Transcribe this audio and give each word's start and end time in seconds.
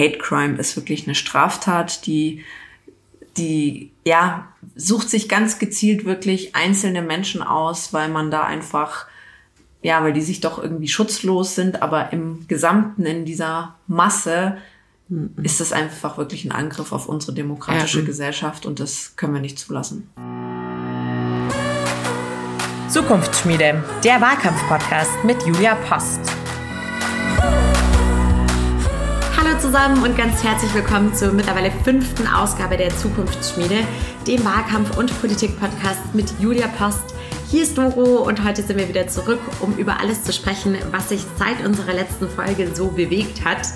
Hate 0.00 0.18
Crime 0.18 0.56
ist 0.56 0.76
wirklich 0.76 1.06
eine 1.06 1.14
Straftat, 1.14 2.06
die, 2.06 2.42
die, 3.36 3.92
ja, 4.04 4.48
sucht 4.74 5.10
sich 5.10 5.28
ganz 5.28 5.58
gezielt 5.58 6.04
wirklich 6.04 6.56
einzelne 6.56 7.02
Menschen 7.02 7.42
aus, 7.42 7.92
weil 7.92 8.08
man 8.08 8.30
da 8.30 8.44
einfach, 8.44 9.06
ja, 9.82 10.02
weil 10.02 10.14
die 10.14 10.22
sich 10.22 10.40
doch 10.40 10.62
irgendwie 10.62 10.88
schutzlos 10.88 11.54
sind, 11.54 11.82
aber 11.82 12.12
im 12.12 12.46
Gesamten 12.48 13.04
in 13.04 13.24
dieser 13.26 13.76
Masse 13.86 14.56
mhm. 15.08 15.34
ist 15.42 15.60
das 15.60 15.72
einfach 15.72 16.16
wirklich 16.16 16.44
ein 16.46 16.52
Angriff 16.52 16.92
auf 16.92 17.06
unsere 17.06 17.34
demokratische 17.34 18.00
ja. 18.00 18.06
Gesellschaft 18.06 18.64
und 18.64 18.80
das 18.80 19.16
können 19.16 19.34
wir 19.34 19.40
nicht 19.40 19.58
zulassen. 19.58 20.08
Zukunftsschmiede, 22.88 23.84
der 24.02 24.20
Wahlkampf-Podcast 24.20 25.24
mit 25.24 25.40
Julia 25.46 25.76
Post. 25.76 26.39
Zusammen 29.60 30.02
und 30.02 30.16
ganz 30.16 30.42
herzlich 30.42 30.72
willkommen 30.72 31.14
zur 31.14 31.32
mittlerweile 31.32 31.70
fünften 31.70 32.26
Ausgabe 32.26 32.78
der 32.78 32.96
Zukunftsschmiede, 32.96 33.86
dem 34.26 34.42
Wahlkampf- 34.42 34.96
und 34.96 35.20
Politik-Podcast 35.20 36.14
mit 36.14 36.32
Julia 36.40 36.66
Post. 36.66 37.14
Hier 37.50 37.64
ist 37.64 37.76
Doro 37.76 38.26
und 38.26 38.42
heute 38.42 38.62
sind 38.62 38.78
wir 38.78 38.88
wieder 38.88 39.06
zurück, 39.06 39.38
um 39.60 39.76
über 39.76 40.00
alles 40.00 40.24
zu 40.24 40.32
sprechen, 40.32 40.78
was 40.92 41.10
sich 41.10 41.20
seit 41.36 41.62
unserer 41.66 41.92
letzten 41.92 42.26
Folge 42.30 42.74
so 42.74 42.88
bewegt 42.88 43.44
hat. 43.44 43.68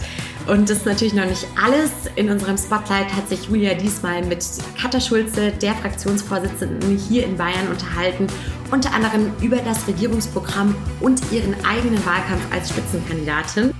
Und 0.46 0.70
das 0.70 0.78
ist 0.78 0.86
natürlich 0.86 1.12
noch 1.12 1.26
nicht 1.26 1.46
alles. 1.62 1.90
In 2.16 2.30
unserem 2.30 2.56
Spotlight 2.56 3.14
hat 3.14 3.28
sich 3.28 3.48
Julia 3.48 3.74
diesmal 3.74 4.24
mit 4.24 4.42
Katja 4.80 5.00
Schulze, 5.00 5.52
der 5.52 5.74
Fraktionsvorsitzenden 5.74 6.96
hier 6.96 7.26
in 7.26 7.36
Bayern, 7.36 7.68
unterhalten. 7.70 8.26
Unter 8.70 8.94
anderem 8.94 9.32
über 9.42 9.56
das 9.58 9.86
Regierungsprogramm 9.86 10.74
und 11.00 11.20
ihren 11.30 11.54
eigenen 11.62 12.04
Wahlkampf 12.06 12.42
als 12.50 12.70
Spitzenkandidatin. 12.70 13.74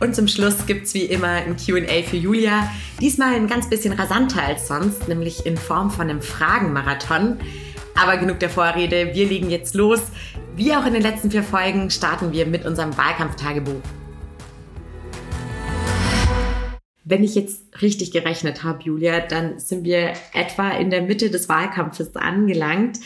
Und 0.00 0.14
zum 0.14 0.28
Schluss 0.28 0.66
gibt 0.66 0.86
es 0.86 0.94
wie 0.94 1.04
immer 1.04 1.28
ein 1.28 1.56
QA 1.56 2.02
für 2.08 2.16
Julia. 2.16 2.70
Diesmal 3.00 3.34
ein 3.34 3.46
ganz 3.46 3.70
bisschen 3.70 3.92
rasanter 3.92 4.42
als 4.42 4.68
sonst, 4.68 5.08
nämlich 5.08 5.46
in 5.46 5.56
Form 5.56 5.90
von 5.90 6.10
einem 6.10 6.20
Fragenmarathon. 6.20 7.38
Aber 7.94 8.16
genug 8.16 8.40
der 8.40 8.50
Vorrede, 8.50 9.14
wir 9.14 9.26
legen 9.26 9.50
jetzt 9.50 9.74
los. 9.74 10.00
Wie 10.56 10.74
auch 10.74 10.84
in 10.84 10.94
den 10.94 11.02
letzten 11.02 11.30
vier 11.30 11.44
Folgen 11.44 11.90
starten 11.90 12.32
wir 12.32 12.46
mit 12.46 12.66
unserem 12.66 12.96
Wahlkampftagebuch. 12.96 13.80
Wenn 17.04 17.22
ich 17.22 17.34
jetzt 17.34 17.82
richtig 17.82 18.12
gerechnet 18.12 18.64
habe, 18.64 18.82
Julia, 18.82 19.20
dann 19.20 19.58
sind 19.58 19.84
wir 19.84 20.14
etwa 20.32 20.70
in 20.70 20.90
der 20.90 21.02
Mitte 21.02 21.30
des 21.30 21.48
Wahlkampfes 21.48 22.16
angelangt. 22.16 22.98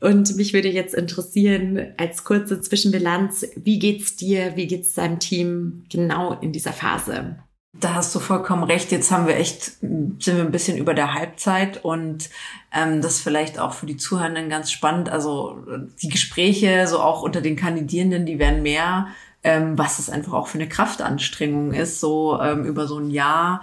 Und 0.00 0.36
mich 0.36 0.54
würde 0.54 0.68
jetzt 0.68 0.94
interessieren, 0.94 1.92
als 1.98 2.24
kurze 2.24 2.60
Zwischenbilanz, 2.60 3.46
wie 3.56 3.78
geht's 3.78 4.16
dir, 4.16 4.56
wie 4.56 4.66
geht's 4.66 4.94
deinem 4.94 5.18
Team 5.18 5.84
genau 5.90 6.38
in 6.40 6.52
dieser 6.52 6.72
Phase? 6.72 7.36
Da 7.74 7.94
hast 7.94 8.14
du 8.14 8.20
vollkommen 8.20 8.64
recht. 8.64 8.92
Jetzt 8.92 9.10
haben 9.10 9.26
wir 9.26 9.36
echt, 9.36 9.80
sind 9.80 10.20
wir 10.24 10.40
ein 10.40 10.50
bisschen 10.50 10.76
über 10.76 10.92
der 10.92 11.14
Halbzeit 11.14 11.82
und 11.82 12.28
ähm, 12.72 13.00
das 13.00 13.20
vielleicht 13.20 13.58
auch 13.58 13.72
für 13.72 13.86
die 13.86 13.96
Zuhörenden 13.96 14.50
ganz 14.50 14.70
spannend. 14.70 15.08
Also 15.08 15.58
die 16.02 16.08
Gespräche, 16.08 16.86
so 16.86 17.00
auch 17.00 17.22
unter 17.22 17.40
den 17.40 17.56
Kandidierenden, 17.56 18.26
die 18.26 18.38
werden 18.38 18.62
mehr 18.62 19.08
ähm, 19.44 19.76
was 19.78 19.98
es 19.98 20.10
einfach 20.10 20.32
auch 20.32 20.46
für 20.46 20.58
eine 20.58 20.68
Kraftanstrengung 20.68 21.72
ist, 21.72 22.00
so 22.00 22.40
ähm, 22.40 22.64
über 22.64 22.86
so 22.86 22.98
ein 22.98 23.10
Jahr 23.10 23.62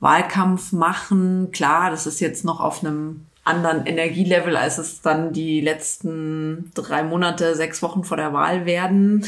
Wahlkampf 0.00 0.72
machen. 0.72 1.50
Klar, 1.52 1.90
das 1.90 2.06
ist 2.06 2.20
jetzt 2.20 2.44
noch 2.44 2.60
auf 2.60 2.82
einem 2.82 3.26
anderen 3.44 3.86
Energielevel, 3.86 4.56
als 4.56 4.78
es 4.78 5.02
dann 5.02 5.32
die 5.32 5.60
letzten 5.60 6.70
drei 6.74 7.02
Monate, 7.02 7.54
sechs 7.54 7.82
Wochen 7.82 8.04
vor 8.04 8.16
der 8.16 8.32
Wahl 8.32 8.66
werden. 8.66 9.26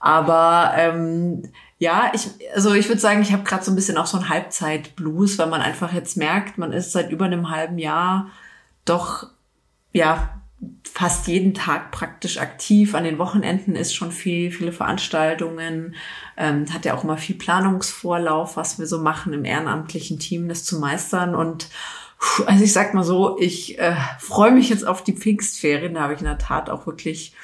Aber 0.00 0.72
ähm, 0.76 1.42
ja, 1.78 2.10
ich, 2.14 2.28
also 2.54 2.74
ich 2.74 2.88
würde 2.88 3.00
sagen, 3.00 3.22
ich 3.22 3.32
habe 3.32 3.44
gerade 3.44 3.64
so 3.64 3.72
ein 3.72 3.76
bisschen 3.76 3.98
auch 3.98 4.06
so 4.06 4.18
ein 4.18 4.28
Halbzeit-Blues, 4.28 5.38
weil 5.38 5.48
man 5.48 5.60
einfach 5.60 5.92
jetzt 5.92 6.16
merkt, 6.16 6.58
man 6.58 6.72
ist 6.72 6.92
seit 6.92 7.10
über 7.10 7.24
einem 7.24 7.50
halben 7.50 7.78
Jahr 7.78 8.28
doch 8.84 9.26
ja 9.92 10.37
fast 10.84 11.28
jeden 11.28 11.54
Tag 11.54 11.90
praktisch 11.92 12.38
aktiv. 12.38 12.94
An 12.94 13.04
den 13.04 13.18
Wochenenden 13.18 13.76
ist 13.76 13.94
schon 13.94 14.10
viel, 14.10 14.50
viele 14.50 14.72
Veranstaltungen. 14.72 15.94
Ähm, 16.36 16.72
hat 16.72 16.84
ja 16.84 16.94
auch 16.94 17.04
immer 17.04 17.16
viel 17.16 17.36
Planungsvorlauf, 17.36 18.56
was 18.56 18.78
wir 18.78 18.86
so 18.86 18.98
machen 18.98 19.32
im 19.32 19.44
ehrenamtlichen 19.44 20.18
Team, 20.18 20.48
das 20.48 20.64
zu 20.64 20.78
meistern. 20.78 21.34
Und 21.34 21.68
also 22.46 22.64
ich 22.64 22.72
sag 22.72 22.94
mal 22.94 23.04
so, 23.04 23.38
ich 23.38 23.78
äh, 23.78 23.94
freue 24.18 24.50
mich 24.50 24.68
jetzt 24.70 24.86
auf 24.86 25.04
die 25.04 25.12
Pfingstferien. 25.12 25.94
Da 25.94 26.02
habe 26.02 26.14
ich 26.14 26.20
in 26.20 26.26
der 26.26 26.38
Tat 26.38 26.70
auch 26.70 26.86
wirklich 26.86 27.34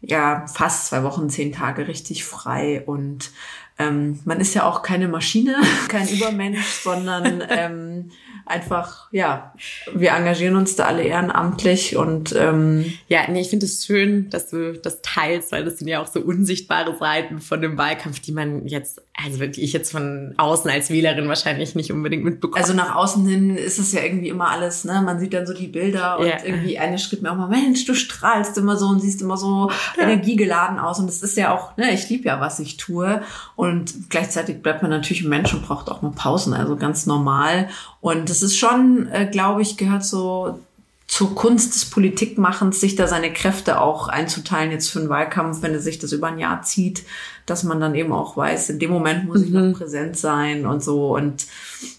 ja 0.00 0.46
fast 0.46 0.86
zwei 0.86 1.02
Wochen, 1.02 1.30
zehn 1.30 1.52
Tage 1.52 1.88
richtig 1.88 2.24
frei 2.24 2.82
und 2.84 3.30
ähm, 3.78 4.20
man 4.24 4.40
ist 4.40 4.54
ja 4.54 4.64
auch 4.64 4.82
keine 4.82 5.08
Maschine, 5.08 5.56
kein 5.88 6.08
Übermensch, 6.08 6.66
sondern 6.66 7.42
ähm, 7.48 8.10
einfach, 8.46 9.08
ja, 9.12 9.52
wir 9.94 10.12
engagieren 10.12 10.56
uns 10.56 10.76
da 10.76 10.84
alle 10.84 11.02
ehrenamtlich 11.02 11.96
und 11.96 12.34
ähm, 12.36 12.92
ja, 13.08 13.20
nee, 13.28 13.40
ich 13.40 13.50
finde 13.50 13.66
es 13.66 13.84
schön, 13.84 14.30
dass 14.30 14.50
du 14.50 14.74
das 14.74 15.00
teilst, 15.02 15.52
weil 15.52 15.64
das 15.64 15.78
sind 15.78 15.88
ja 15.88 16.00
auch 16.00 16.06
so 16.06 16.20
unsichtbare 16.20 16.96
Seiten 16.96 17.40
von 17.40 17.60
dem 17.60 17.78
Wahlkampf, 17.78 18.20
die 18.20 18.32
man 18.32 18.66
jetzt, 18.66 19.02
also 19.14 19.40
wirklich 19.40 19.64
ich 19.64 19.72
jetzt 19.72 19.92
von 19.92 20.34
außen 20.36 20.70
als 20.70 20.90
Wählerin 20.90 21.28
wahrscheinlich 21.28 21.74
nicht 21.74 21.92
unbedingt 21.92 22.24
mitbekomme. 22.24 22.62
Also 22.62 22.74
nach 22.74 22.94
außen 22.94 23.26
hin 23.26 23.56
ist 23.56 23.78
es 23.78 23.92
ja 23.92 24.02
irgendwie 24.02 24.28
immer 24.28 24.50
alles, 24.50 24.84
ne? 24.84 25.02
Man 25.04 25.20
sieht 25.20 25.34
dann 25.34 25.46
so 25.46 25.54
die 25.54 25.68
Bilder 25.68 26.18
und 26.18 26.26
ja. 26.26 26.38
irgendwie 26.44 26.78
eine 26.78 26.98
schrieb 26.98 27.22
mir 27.22 27.32
auch 27.32 27.36
mal, 27.36 27.48
Mensch, 27.48 27.84
du 27.84 27.94
strahlst 27.94 28.56
immer 28.58 28.76
so 28.76 28.86
und 28.86 29.00
siehst 29.00 29.22
immer 29.22 29.36
so 29.36 29.70
ja. 29.96 30.04
energiegeladen 30.04 30.78
aus 30.78 30.98
und 30.98 31.06
das 31.06 31.22
ist 31.22 31.36
ja 31.36 31.54
auch, 31.54 31.76
ne, 31.76 31.92
ich 31.92 32.08
liebe 32.08 32.24
ja, 32.24 32.40
was 32.40 32.58
ich 32.58 32.76
tue 32.76 33.22
und 33.56 34.10
gleichzeitig 34.10 34.62
bleibt 34.62 34.82
man 34.82 34.90
natürlich 34.90 35.22
ein 35.22 35.28
Mensch 35.28 35.52
und 35.54 35.66
braucht 35.66 35.90
auch 35.90 36.02
mal 36.02 36.12
Pausen, 36.12 36.54
also 36.54 36.76
ganz 36.76 37.06
normal 37.06 37.68
und 38.00 38.28
das 38.32 38.40
ist 38.40 38.56
schon, 38.56 39.08
äh, 39.12 39.26
glaube 39.30 39.60
ich, 39.60 39.76
gehört 39.76 40.06
so 40.06 40.58
zur 41.06 41.34
Kunst 41.34 41.74
des 41.74 41.84
Politikmachens, 41.84 42.80
sich 42.80 42.96
da 42.96 43.06
seine 43.06 43.30
Kräfte 43.30 43.78
auch 43.78 44.08
einzuteilen 44.08 44.70
jetzt 44.70 44.88
für 44.88 45.00
einen 45.00 45.10
Wahlkampf, 45.10 45.60
wenn 45.60 45.74
es 45.74 45.84
sich 45.84 45.98
das 45.98 46.12
über 46.12 46.28
ein 46.28 46.38
Jahr 46.38 46.62
zieht, 46.62 47.04
dass 47.44 47.62
man 47.62 47.78
dann 47.78 47.94
eben 47.94 48.10
auch 48.10 48.34
weiß, 48.34 48.70
in 48.70 48.78
dem 48.78 48.90
Moment 48.90 49.26
muss 49.26 49.40
mhm. 49.40 49.44
ich 49.44 49.50
noch 49.50 49.60
mhm. 49.60 49.72
präsent 49.74 50.16
sein 50.16 50.64
und 50.64 50.82
so. 50.82 51.14
Und 51.14 51.44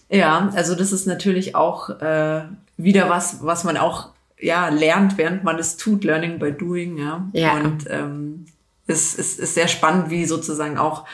ja, 0.08 0.50
also 0.56 0.74
das 0.74 0.90
ist 0.90 1.06
natürlich 1.06 1.54
auch 1.54 1.90
äh, 2.00 2.42
wieder 2.76 3.08
was, 3.08 3.44
was 3.44 3.62
man 3.62 3.76
auch 3.76 4.08
ja 4.40 4.70
lernt, 4.70 5.16
während 5.16 5.44
man 5.44 5.60
es 5.60 5.76
tut, 5.76 6.02
Learning 6.02 6.40
by 6.40 6.50
Doing, 6.50 6.98
ja. 6.98 7.28
ja. 7.32 7.54
Und 7.54 7.84
ähm, 7.88 8.46
es, 8.88 9.16
es 9.16 9.38
ist 9.38 9.54
sehr 9.54 9.68
spannend, 9.68 10.10
wie 10.10 10.24
sozusagen 10.24 10.78
auch 10.78 11.04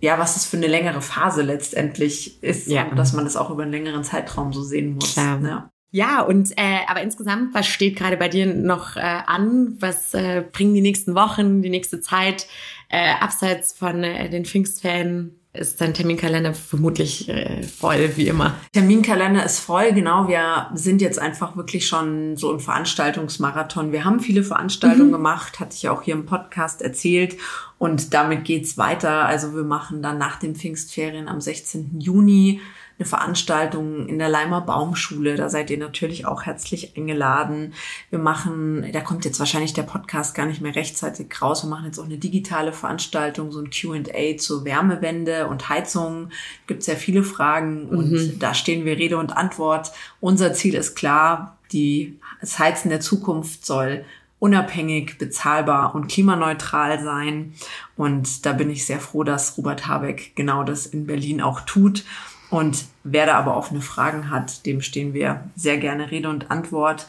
ja, 0.00 0.18
was 0.18 0.34
das 0.34 0.46
für 0.46 0.56
eine 0.56 0.66
längere 0.66 1.00
Phase 1.00 1.42
letztendlich 1.42 2.42
ist, 2.42 2.66
ja. 2.66 2.92
dass 2.94 3.12
man 3.12 3.24
das 3.24 3.36
auch 3.36 3.50
über 3.50 3.62
einen 3.62 3.72
längeren 3.72 4.04
Zeitraum 4.04 4.52
so 4.52 4.62
sehen 4.62 4.94
muss. 4.94 5.12
Klar. 5.12 5.40
Ja. 5.42 5.70
Ja, 5.94 6.22
und 6.22 6.52
äh, 6.52 6.80
aber 6.88 7.02
insgesamt, 7.02 7.54
was 7.54 7.66
steht 7.66 7.96
gerade 7.96 8.16
bei 8.16 8.28
dir 8.28 8.46
noch 8.46 8.96
äh, 8.96 9.00
an? 9.00 9.76
Was 9.78 10.14
äh, 10.14 10.42
bringen 10.50 10.72
die 10.72 10.80
nächsten 10.80 11.14
Wochen, 11.14 11.60
die 11.60 11.68
nächste 11.68 12.00
Zeit 12.00 12.46
äh, 12.88 13.12
abseits 13.20 13.74
von 13.74 14.02
äh, 14.02 14.30
den 14.30 14.46
Pfingstferien? 14.46 15.38
Ist 15.54 15.82
dein 15.82 15.92
Terminkalender 15.92 16.54
vermutlich 16.54 17.28
äh, 17.28 17.62
voll, 17.62 18.16
wie 18.16 18.28
immer. 18.28 18.54
Terminkalender 18.72 19.44
ist 19.44 19.60
voll, 19.60 19.92
genau. 19.92 20.26
Wir 20.26 20.70
sind 20.74 21.02
jetzt 21.02 21.18
einfach 21.18 21.56
wirklich 21.56 21.86
schon 21.86 22.38
so 22.38 22.50
im 22.52 22.58
Veranstaltungsmarathon. 22.58 23.92
Wir 23.92 24.04
haben 24.04 24.20
viele 24.20 24.44
Veranstaltungen 24.44 25.08
mhm. 25.08 25.12
gemacht, 25.12 25.60
hatte 25.60 25.74
ich 25.76 25.82
ja 25.82 25.92
auch 25.92 26.02
hier 26.02 26.14
im 26.14 26.24
Podcast 26.24 26.80
erzählt. 26.80 27.36
Und 27.78 28.14
damit 28.14 28.44
geht's 28.44 28.78
weiter. 28.78 29.26
Also 29.26 29.54
wir 29.54 29.64
machen 29.64 30.02
dann 30.02 30.16
nach 30.16 30.38
den 30.38 30.54
Pfingstferien 30.54 31.28
am 31.28 31.40
16. 31.40 32.00
Juni 32.00 32.60
eine 32.98 33.06
Veranstaltung 33.06 34.06
in 34.06 34.18
der 34.18 34.28
Leimer 34.28 34.60
Baumschule. 34.60 35.36
Da 35.36 35.48
seid 35.48 35.70
ihr 35.70 35.78
natürlich 35.78 36.26
auch 36.26 36.42
herzlich 36.42 36.96
eingeladen. 36.96 37.74
Wir 38.10 38.18
machen, 38.18 38.86
da 38.92 39.00
kommt 39.00 39.24
jetzt 39.24 39.38
wahrscheinlich 39.38 39.72
der 39.72 39.82
Podcast 39.82 40.34
gar 40.34 40.46
nicht 40.46 40.60
mehr 40.60 40.74
rechtzeitig 40.74 41.28
raus. 41.40 41.64
Wir 41.64 41.70
machen 41.70 41.86
jetzt 41.86 41.98
auch 41.98 42.04
eine 42.04 42.18
digitale 42.18 42.72
Veranstaltung, 42.72 43.52
so 43.52 43.60
ein 43.60 43.70
Q&A 43.70 44.36
zur 44.36 44.64
Wärmewende 44.64 45.48
und 45.48 45.68
Heizung. 45.68 46.30
Gibt 46.66 46.82
sehr 46.82 46.96
viele 46.96 47.22
Fragen 47.22 47.88
und 47.88 48.12
mhm. 48.12 48.38
da 48.38 48.54
stehen 48.54 48.84
wir 48.84 48.98
Rede 48.98 49.18
und 49.18 49.36
Antwort. 49.36 49.92
Unser 50.20 50.52
Ziel 50.52 50.74
ist 50.74 50.94
klar, 50.94 51.58
die, 51.72 52.18
das 52.40 52.58
Heizen 52.58 52.90
der 52.90 53.00
Zukunft 53.00 53.64
soll 53.66 54.04
unabhängig, 54.42 55.18
bezahlbar 55.18 55.94
und 55.94 56.08
klimaneutral 56.08 57.00
sein. 57.00 57.54
Und 57.96 58.44
da 58.44 58.52
bin 58.52 58.70
ich 58.70 58.84
sehr 58.84 58.98
froh, 58.98 59.22
dass 59.22 59.56
Robert 59.56 59.86
Habeck 59.86 60.32
genau 60.34 60.64
das 60.64 60.84
in 60.84 61.06
Berlin 61.06 61.40
auch 61.40 61.60
tut. 61.60 62.04
Und 62.52 62.84
wer 63.02 63.24
da 63.24 63.38
aber 63.38 63.56
offene 63.56 63.80
Fragen 63.80 64.28
hat, 64.28 64.66
dem 64.66 64.82
stehen 64.82 65.14
wir 65.14 65.48
sehr 65.56 65.78
gerne 65.78 66.10
Rede 66.10 66.28
und 66.28 66.50
Antwort. 66.50 67.06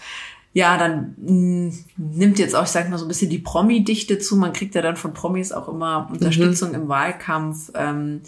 Ja, 0.54 0.78
dann 0.78 1.16
mh, 1.18 1.31
mm, 1.31 1.74
nimmt 1.98 2.40
jetzt 2.40 2.56
auch, 2.56 2.63
ich 2.63 2.69
sag 2.69 2.90
mal, 2.90 2.98
so 2.98 3.04
ein 3.04 3.10
bisschen 3.10 3.30
die 3.30 3.40
Promi-Dichte 3.40 4.19
zu. 4.19 4.38
Man 4.38 4.54
kriegt 4.54 4.74
ja 4.74 4.81
dann 4.81 4.95
von 4.95 5.13
Promis 5.13 5.51
auch 5.51 5.68
immer 5.68 6.07
Unterstützung 6.10 6.69
mhm. 6.69 6.75
im 6.75 6.88
Wahlkampf. 6.88 7.72
Ähm, 7.75 8.22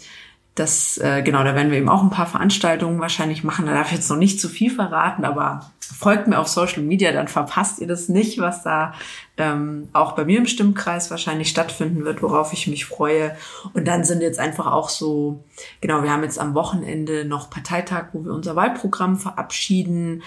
das, 0.56 0.96
äh, 0.96 1.22
genau, 1.22 1.44
da 1.44 1.54
werden 1.54 1.70
wir 1.70 1.76
eben 1.76 1.90
auch 1.90 2.02
ein 2.02 2.10
paar 2.10 2.26
Veranstaltungen 2.26 2.98
wahrscheinlich 2.98 3.44
machen. 3.44 3.66
Da 3.66 3.74
darf 3.74 3.88
ich 3.88 3.98
jetzt 3.98 4.08
noch 4.08 4.16
nicht 4.16 4.40
zu 4.40 4.48
viel 4.48 4.70
verraten, 4.70 5.26
aber 5.26 5.70
folgt 5.80 6.28
mir 6.28 6.38
auf 6.38 6.48
Social 6.48 6.82
Media, 6.82 7.12
dann 7.12 7.28
verpasst 7.28 7.78
ihr 7.78 7.86
das 7.86 8.08
nicht, 8.08 8.38
was 8.38 8.62
da 8.62 8.94
ähm, 9.36 9.90
auch 9.92 10.12
bei 10.12 10.24
mir 10.24 10.38
im 10.38 10.46
Stimmkreis 10.46 11.10
wahrscheinlich 11.10 11.50
stattfinden 11.50 12.06
wird, 12.06 12.22
worauf 12.22 12.54
ich 12.54 12.66
mich 12.68 12.86
freue. 12.86 13.36
Und 13.74 13.86
dann 13.86 14.04
sind 14.04 14.22
jetzt 14.22 14.38
einfach 14.38 14.66
auch 14.66 14.88
so, 14.88 15.44
genau, 15.82 16.02
wir 16.02 16.10
haben 16.10 16.22
jetzt 16.22 16.38
am 16.38 16.54
Wochenende 16.54 17.26
noch 17.26 17.50
Parteitag, 17.50 18.06
wo 18.14 18.24
wir 18.24 18.32
unser 18.32 18.56
Wahlprogramm 18.56 19.18
verabschieden. 19.18 20.22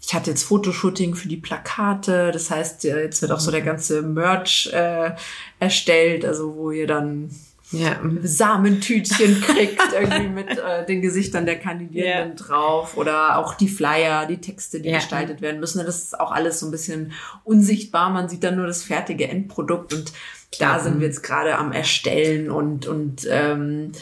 Ich 0.00 0.14
hatte 0.14 0.30
jetzt 0.30 0.44
Fotoshooting 0.44 1.14
für 1.14 1.28
die 1.28 1.36
Plakate. 1.36 2.32
Das 2.32 2.50
heißt, 2.50 2.84
jetzt 2.84 3.20
wird 3.20 3.32
auch 3.32 3.40
so 3.40 3.50
der 3.50 3.62
ganze 3.62 4.00
Merch 4.00 4.70
äh, 4.72 5.12
erstellt, 5.60 6.24
also 6.24 6.56
wo 6.56 6.70
ihr 6.70 6.86
dann 6.86 7.30
ja. 7.76 8.00
Samentütchen 8.22 9.40
kriegt, 9.42 9.92
irgendwie 9.92 10.28
mit 10.28 10.58
äh, 10.58 10.84
den 10.86 11.02
Gesichtern 11.02 11.46
der 11.46 11.58
Kandidierenden 11.58 12.36
ja. 12.36 12.44
drauf 12.44 12.96
oder 12.96 13.38
auch 13.38 13.54
die 13.54 13.68
Flyer, 13.68 14.26
die 14.26 14.40
Texte, 14.40 14.80
die 14.80 14.90
ja. 14.90 14.96
gestaltet 14.96 15.40
werden 15.40 15.60
müssen. 15.60 15.84
Das 15.84 15.96
ist 15.96 16.20
auch 16.20 16.32
alles 16.32 16.60
so 16.60 16.66
ein 16.66 16.70
bisschen 16.70 17.12
unsichtbar. 17.44 18.10
Man 18.10 18.28
sieht 18.28 18.44
dann 18.44 18.56
nur 18.56 18.66
das 18.66 18.82
fertige 18.82 19.28
Endprodukt 19.28 19.92
und 19.92 20.12
da 20.58 20.78
sind 20.78 21.00
wir 21.00 21.06
jetzt 21.06 21.22
gerade 21.22 21.58
am 21.58 21.72
Erstellen 21.72 22.50
und, 22.50 22.86
und 22.86 23.26
ähm, 23.28 23.92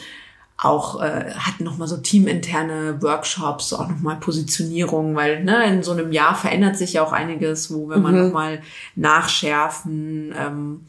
auch 0.57 1.01
äh, 1.01 1.31
hatten 1.33 1.63
nochmal 1.63 1.87
so 1.87 1.97
teaminterne 1.97 3.01
Workshops, 3.01 3.73
auch 3.73 3.89
nochmal 3.89 4.17
Positionierung, 4.17 5.15
weil 5.15 5.43
ne, 5.43 5.65
in 5.65 5.83
so 5.83 5.91
einem 5.91 6.11
Jahr 6.11 6.35
verändert 6.35 6.77
sich 6.77 6.93
ja 6.93 7.03
auch 7.03 7.11
einiges, 7.11 7.73
wo 7.73 7.89
wir 7.89 7.97
mhm. 7.97 8.03
mal 8.03 8.11
nochmal 8.11 8.61
nachschärfen. 8.95 10.33
Ähm, 10.37 10.81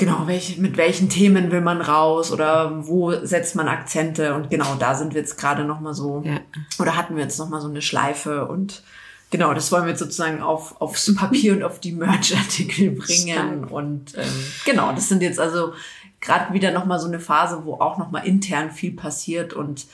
genau, 0.00 0.26
welche, 0.26 0.58
mit 0.60 0.78
welchen 0.78 1.10
Themen 1.10 1.52
will 1.52 1.60
man 1.60 1.82
raus 1.82 2.32
oder 2.32 2.86
wo 2.86 3.12
setzt 3.24 3.54
man 3.54 3.68
Akzente 3.68 4.34
und 4.34 4.48
genau 4.48 4.74
da 4.76 4.94
sind 4.94 5.12
wir 5.12 5.20
jetzt 5.20 5.36
gerade 5.36 5.64
nochmal 5.64 5.92
so, 5.92 6.22
ja. 6.24 6.40
oder 6.78 6.96
hatten 6.96 7.16
wir 7.16 7.22
jetzt 7.22 7.38
nochmal 7.38 7.60
so 7.60 7.68
eine 7.68 7.82
Schleife 7.82 8.48
und 8.48 8.82
genau, 9.30 9.52
das 9.52 9.70
wollen 9.70 9.84
wir 9.84 9.90
jetzt 9.90 9.98
sozusagen 9.98 10.40
auf, 10.40 10.80
aufs 10.80 11.14
Papier 11.16 11.52
und 11.52 11.62
auf 11.62 11.80
die 11.80 11.92
Merch-Artikel 11.92 12.92
bringen 12.92 13.58
Stark. 13.58 13.70
und 13.70 14.16
ähm, 14.16 14.44
genau, 14.64 14.90
das 14.92 15.10
sind 15.10 15.22
jetzt 15.22 15.38
also 15.38 15.74
gerade 16.20 16.54
wieder 16.54 16.72
nochmal 16.72 16.98
so 16.98 17.06
eine 17.06 17.20
Phase, 17.20 17.60
wo 17.64 17.74
auch 17.74 17.98
nochmal 17.98 18.26
intern 18.26 18.70
viel 18.70 18.92
passiert 18.92 19.52
und 19.52 19.86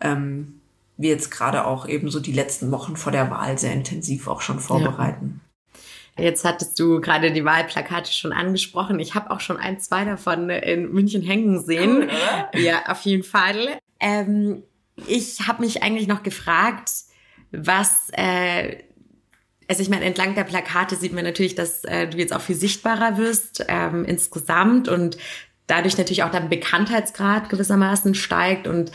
ähm, 0.00 0.60
wir 0.98 1.08
jetzt 1.08 1.30
gerade 1.30 1.64
auch 1.64 1.88
eben 1.88 2.10
so 2.10 2.20
die 2.20 2.32
letzten 2.32 2.70
Wochen 2.70 2.96
vor 2.96 3.12
der 3.12 3.30
Wahl 3.30 3.58
sehr 3.58 3.72
intensiv 3.72 4.28
auch 4.28 4.42
schon 4.42 4.60
vorbereiten. 4.60 5.40
Ja. 5.42 5.43
Jetzt 6.16 6.44
hattest 6.44 6.78
du 6.78 7.00
gerade 7.00 7.32
die 7.32 7.44
Wahlplakate 7.44 8.12
schon 8.12 8.32
angesprochen. 8.32 9.00
Ich 9.00 9.14
habe 9.14 9.30
auch 9.30 9.40
schon 9.40 9.56
ein, 9.56 9.80
zwei 9.80 10.04
davon 10.04 10.48
in 10.48 10.92
München 10.92 11.22
hängen 11.22 11.60
sehen. 11.60 12.08
Cool, 12.54 12.60
ja, 12.60 12.84
auf 12.86 13.02
jeden 13.02 13.24
Fall. 13.24 13.78
Ähm, 13.98 14.62
ich 15.06 15.48
habe 15.48 15.62
mich 15.62 15.82
eigentlich 15.82 16.06
noch 16.06 16.22
gefragt, 16.22 16.90
was 17.50 18.10
äh, 18.12 18.84
also 19.68 19.82
ich 19.82 19.88
meine, 19.88 20.04
entlang 20.04 20.34
der 20.34 20.44
Plakate 20.44 20.96
sieht 20.96 21.12
man 21.12 21.24
natürlich, 21.24 21.54
dass 21.54 21.84
äh, 21.84 22.06
du 22.06 22.18
jetzt 22.18 22.34
auch 22.34 22.40
viel 22.40 22.56
sichtbarer 22.56 23.16
wirst 23.16 23.64
ähm, 23.68 24.04
insgesamt 24.04 24.88
und 24.88 25.16
dadurch 25.66 25.96
natürlich 25.96 26.22
auch 26.22 26.30
dein 26.30 26.48
Bekanntheitsgrad 26.48 27.48
gewissermaßen 27.48 28.14
steigt. 28.14 28.66
Und 28.66 28.92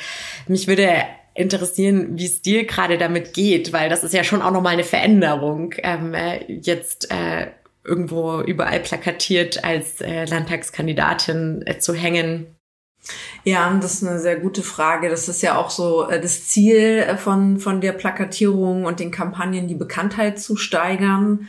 mich 0.47 0.67
würde 0.67 1.03
interessieren, 1.39 2.17
wie 2.17 2.25
es 2.25 2.41
dir 2.41 2.65
gerade 2.65 2.97
damit 2.97 3.33
geht, 3.33 3.71
weil 3.71 3.89
das 3.89 4.03
ist 4.03 4.13
ja 4.13 4.23
schon 4.23 4.41
auch 4.41 4.51
nochmal 4.51 4.73
eine 4.73 4.83
Veränderung, 4.83 5.73
ähm, 5.77 6.13
äh, 6.13 6.43
jetzt 6.51 7.09
äh, 7.11 7.47
irgendwo 7.85 8.41
überall 8.41 8.81
plakatiert 8.81 9.63
als 9.63 10.01
äh, 10.01 10.25
Landtagskandidatin 10.25 11.63
äh, 11.65 11.79
zu 11.79 11.93
hängen. 11.93 12.47
Ja, 13.45 13.73
das 13.81 13.95
ist 13.95 14.03
eine 14.05 14.19
sehr 14.19 14.35
gute 14.35 14.61
Frage. 14.63 15.09
Das 15.09 15.29
ist 15.29 15.41
ja 15.41 15.57
auch 15.57 15.69
so 15.69 16.09
äh, 16.09 16.19
das 16.19 16.47
Ziel 16.49 17.05
äh, 17.07 17.15
von, 17.15 17.57
von 17.57 17.79
der 17.79 17.93
Plakatierung 17.93 18.83
und 18.83 18.99
den 18.99 19.11
Kampagnen, 19.11 19.69
die 19.69 19.75
Bekanntheit 19.75 20.39
zu 20.39 20.57
steigern. 20.57 21.47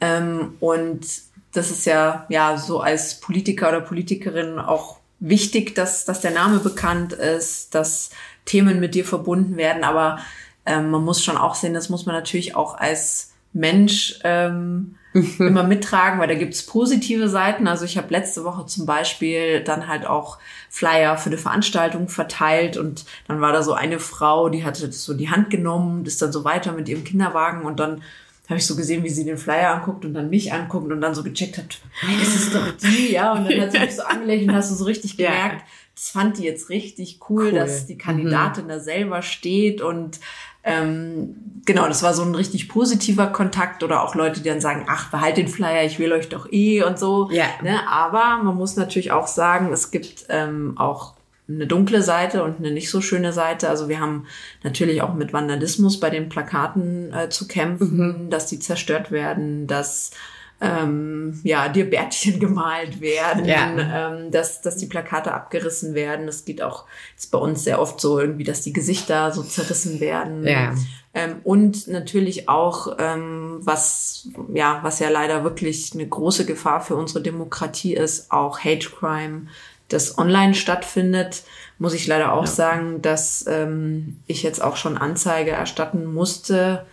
Ähm, 0.00 0.54
und 0.58 1.06
das 1.52 1.70
ist 1.70 1.86
ja, 1.86 2.26
ja, 2.28 2.58
so 2.58 2.80
als 2.80 3.20
Politiker 3.20 3.68
oder 3.68 3.80
Politikerin 3.80 4.58
auch 4.58 4.98
wichtig, 5.20 5.76
dass, 5.76 6.04
dass 6.04 6.20
der 6.20 6.32
Name 6.32 6.58
bekannt 6.58 7.12
ist, 7.12 7.76
dass 7.76 8.10
Themen 8.50 8.80
mit 8.80 8.94
dir 8.94 9.04
verbunden 9.04 9.56
werden. 9.56 9.84
Aber 9.84 10.18
ähm, 10.66 10.90
man 10.90 11.04
muss 11.04 11.22
schon 11.22 11.36
auch 11.36 11.54
sehen, 11.54 11.74
das 11.74 11.88
muss 11.88 12.04
man 12.04 12.14
natürlich 12.14 12.56
auch 12.56 12.76
als 12.76 13.32
Mensch 13.52 14.18
ähm, 14.24 14.96
immer 15.38 15.62
mittragen, 15.62 16.20
weil 16.20 16.28
da 16.28 16.34
gibt's 16.34 16.66
positive 16.66 17.28
Seiten. 17.28 17.68
Also 17.68 17.84
ich 17.84 17.96
habe 17.96 18.08
letzte 18.10 18.44
Woche 18.44 18.66
zum 18.66 18.86
Beispiel 18.86 19.62
dann 19.62 19.88
halt 19.88 20.06
auch 20.06 20.38
Flyer 20.68 21.16
für 21.16 21.30
eine 21.30 21.38
Veranstaltung 21.38 22.08
verteilt 22.08 22.76
und 22.76 23.04
dann 23.26 23.40
war 23.40 23.52
da 23.52 23.62
so 23.62 23.72
eine 23.72 23.98
Frau, 23.98 24.48
die 24.48 24.64
hatte 24.64 24.90
so 24.92 25.14
die 25.14 25.30
Hand 25.30 25.50
genommen, 25.50 26.04
ist 26.04 26.22
dann 26.22 26.32
so 26.32 26.44
weiter 26.44 26.72
mit 26.72 26.88
ihrem 26.88 27.04
Kinderwagen 27.04 27.64
und 27.64 27.80
dann 27.80 28.02
habe 28.48 28.58
ich 28.58 28.66
so 28.66 28.74
gesehen, 28.74 29.04
wie 29.04 29.10
sie 29.10 29.24
den 29.24 29.38
Flyer 29.38 29.74
anguckt 29.74 30.04
und 30.04 30.12
dann 30.12 30.28
mich 30.28 30.52
anguckt 30.52 30.90
und 30.90 31.00
dann 31.00 31.14
so 31.14 31.22
gecheckt 31.22 31.56
hat, 31.56 31.78
ist 32.20 32.34
es 32.34 32.52
doch 32.52 32.66
die, 32.82 33.12
ja, 33.12 33.32
und 33.32 33.48
dann 33.48 33.60
hat 33.60 33.70
sie 33.70 33.78
mich 33.80 33.94
so 33.94 34.02
angelächelt 34.02 34.48
und 34.48 34.56
hast 34.56 34.72
du 34.72 34.74
so 34.74 34.84
richtig 34.84 35.16
gemerkt, 35.16 35.60
ja. 35.60 35.66
Das 36.00 36.08
fand 36.08 36.38
die 36.38 36.44
jetzt 36.44 36.70
richtig 36.70 37.20
cool, 37.28 37.48
cool. 37.48 37.52
dass 37.52 37.84
die 37.84 37.98
Kandidatin 37.98 38.64
mhm. 38.64 38.68
da 38.68 38.80
selber 38.80 39.20
steht 39.20 39.82
und 39.82 40.18
ähm, 40.64 41.36
genau, 41.66 41.88
das 41.88 42.02
war 42.02 42.14
so 42.14 42.22
ein 42.22 42.34
richtig 42.34 42.70
positiver 42.70 43.26
Kontakt 43.26 43.82
oder 43.82 44.02
auch 44.02 44.14
Leute, 44.14 44.40
die 44.40 44.48
dann 44.48 44.62
sagen, 44.62 44.86
ach, 44.88 45.10
behalt 45.10 45.36
den 45.36 45.48
Flyer, 45.48 45.84
ich 45.84 45.98
will 45.98 46.12
euch 46.12 46.30
doch 46.30 46.50
eh 46.50 46.82
und 46.82 46.98
so. 46.98 47.30
Ja. 47.30 47.44
Ne? 47.62 47.86
Aber 47.86 48.42
man 48.42 48.56
muss 48.56 48.76
natürlich 48.76 49.12
auch 49.12 49.26
sagen, 49.26 49.74
es 49.74 49.90
gibt 49.90 50.24
ähm, 50.30 50.78
auch 50.78 51.16
eine 51.46 51.66
dunkle 51.66 52.02
Seite 52.02 52.44
und 52.44 52.58
eine 52.58 52.70
nicht 52.70 52.88
so 52.88 53.02
schöne 53.02 53.34
Seite. 53.34 53.68
Also 53.68 53.90
wir 53.90 54.00
haben 54.00 54.26
natürlich 54.62 55.02
auch 55.02 55.12
mit 55.12 55.34
Vandalismus 55.34 56.00
bei 56.00 56.08
den 56.08 56.30
Plakaten 56.30 57.12
äh, 57.12 57.28
zu 57.28 57.46
kämpfen, 57.46 58.24
mhm. 58.24 58.30
dass 58.30 58.46
die 58.46 58.58
zerstört 58.58 59.10
werden, 59.10 59.66
dass 59.66 60.12
ähm, 60.60 61.40
ja, 61.42 61.68
dir 61.68 61.88
Bärtchen 61.88 62.38
gemalt 62.40 63.00
werden, 63.00 63.46
ja. 63.46 64.12
ähm, 64.12 64.30
dass, 64.30 64.60
dass 64.60 64.76
die 64.76 64.86
Plakate 64.86 65.32
abgerissen 65.32 65.94
werden. 65.94 66.28
Es 66.28 66.44
geht 66.44 66.62
auch 66.62 66.84
jetzt 67.12 67.30
bei 67.30 67.38
uns 67.38 67.64
sehr 67.64 67.80
oft 67.80 68.00
so 68.00 68.18
irgendwie, 68.20 68.44
dass 68.44 68.60
die 68.62 68.72
Gesichter 68.72 69.32
so 69.32 69.42
zerrissen 69.42 70.00
werden. 70.00 70.46
Ja. 70.46 70.74
Ähm, 71.12 71.36
und 71.42 71.88
natürlich 71.88 72.48
auch, 72.48 72.96
ähm, 72.98 73.58
was, 73.62 74.28
ja, 74.52 74.80
was 74.82 75.00
ja 75.00 75.08
leider 75.08 75.44
wirklich 75.44 75.92
eine 75.94 76.06
große 76.06 76.44
Gefahr 76.46 76.80
für 76.80 76.94
unsere 76.94 77.22
Demokratie 77.22 77.94
ist, 77.94 78.30
auch 78.30 78.60
Hate 78.60 78.90
Crime, 78.90 79.46
das 79.88 80.18
online 80.18 80.54
stattfindet, 80.54 81.42
muss 81.78 81.94
ich 81.94 82.06
leider 82.06 82.32
auch 82.32 82.44
ja. 82.44 82.50
sagen, 82.50 83.02
dass 83.02 83.44
ähm, 83.48 84.18
ich 84.26 84.42
jetzt 84.42 84.62
auch 84.62 84.76
schon 84.76 84.96
Anzeige 84.96 85.50
erstatten 85.50 86.04
musste. 86.04 86.86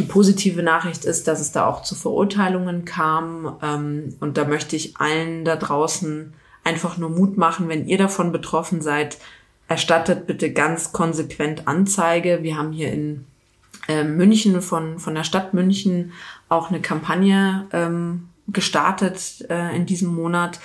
Die 0.00 0.06
positive 0.06 0.62
Nachricht 0.62 1.04
ist, 1.04 1.28
dass 1.28 1.40
es 1.40 1.52
da 1.52 1.66
auch 1.66 1.82
zu 1.82 1.94
Verurteilungen 1.94 2.86
kam. 2.86 3.58
Ähm, 3.62 4.16
und 4.20 4.38
da 4.38 4.46
möchte 4.46 4.74
ich 4.76 4.96
allen 4.96 5.44
da 5.44 5.56
draußen 5.56 6.32
einfach 6.64 6.96
nur 6.96 7.10
Mut 7.10 7.36
machen, 7.36 7.68
wenn 7.68 7.86
ihr 7.86 7.98
davon 7.98 8.32
betroffen 8.32 8.80
seid, 8.80 9.18
erstattet 9.68 10.26
bitte 10.26 10.54
ganz 10.54 10.92
konsequent 10.92 11.68
Anzeige. 11.68 12.38
Wir 12.42 12.56
haben 12.56 12.72
hier 12.72 12.90
in 12.90 13.26
äh, 13.88 14.02
München 14.02 14.62
von, 14.62 14.98
von 14.98 15.14
der 15.14 15.24
Stadt 15.24 15.52
München 15.52 16.12
auch 16.48 16.70
eine 16.70 16.80
Kampagne 16.80 17.66
ähm, 17.74 18.30
gestartet 18.48 19.44
äh, 19.50 19.76
in 19.76 19.84
diesem 19.84 20.14
Monat 20.14 20.60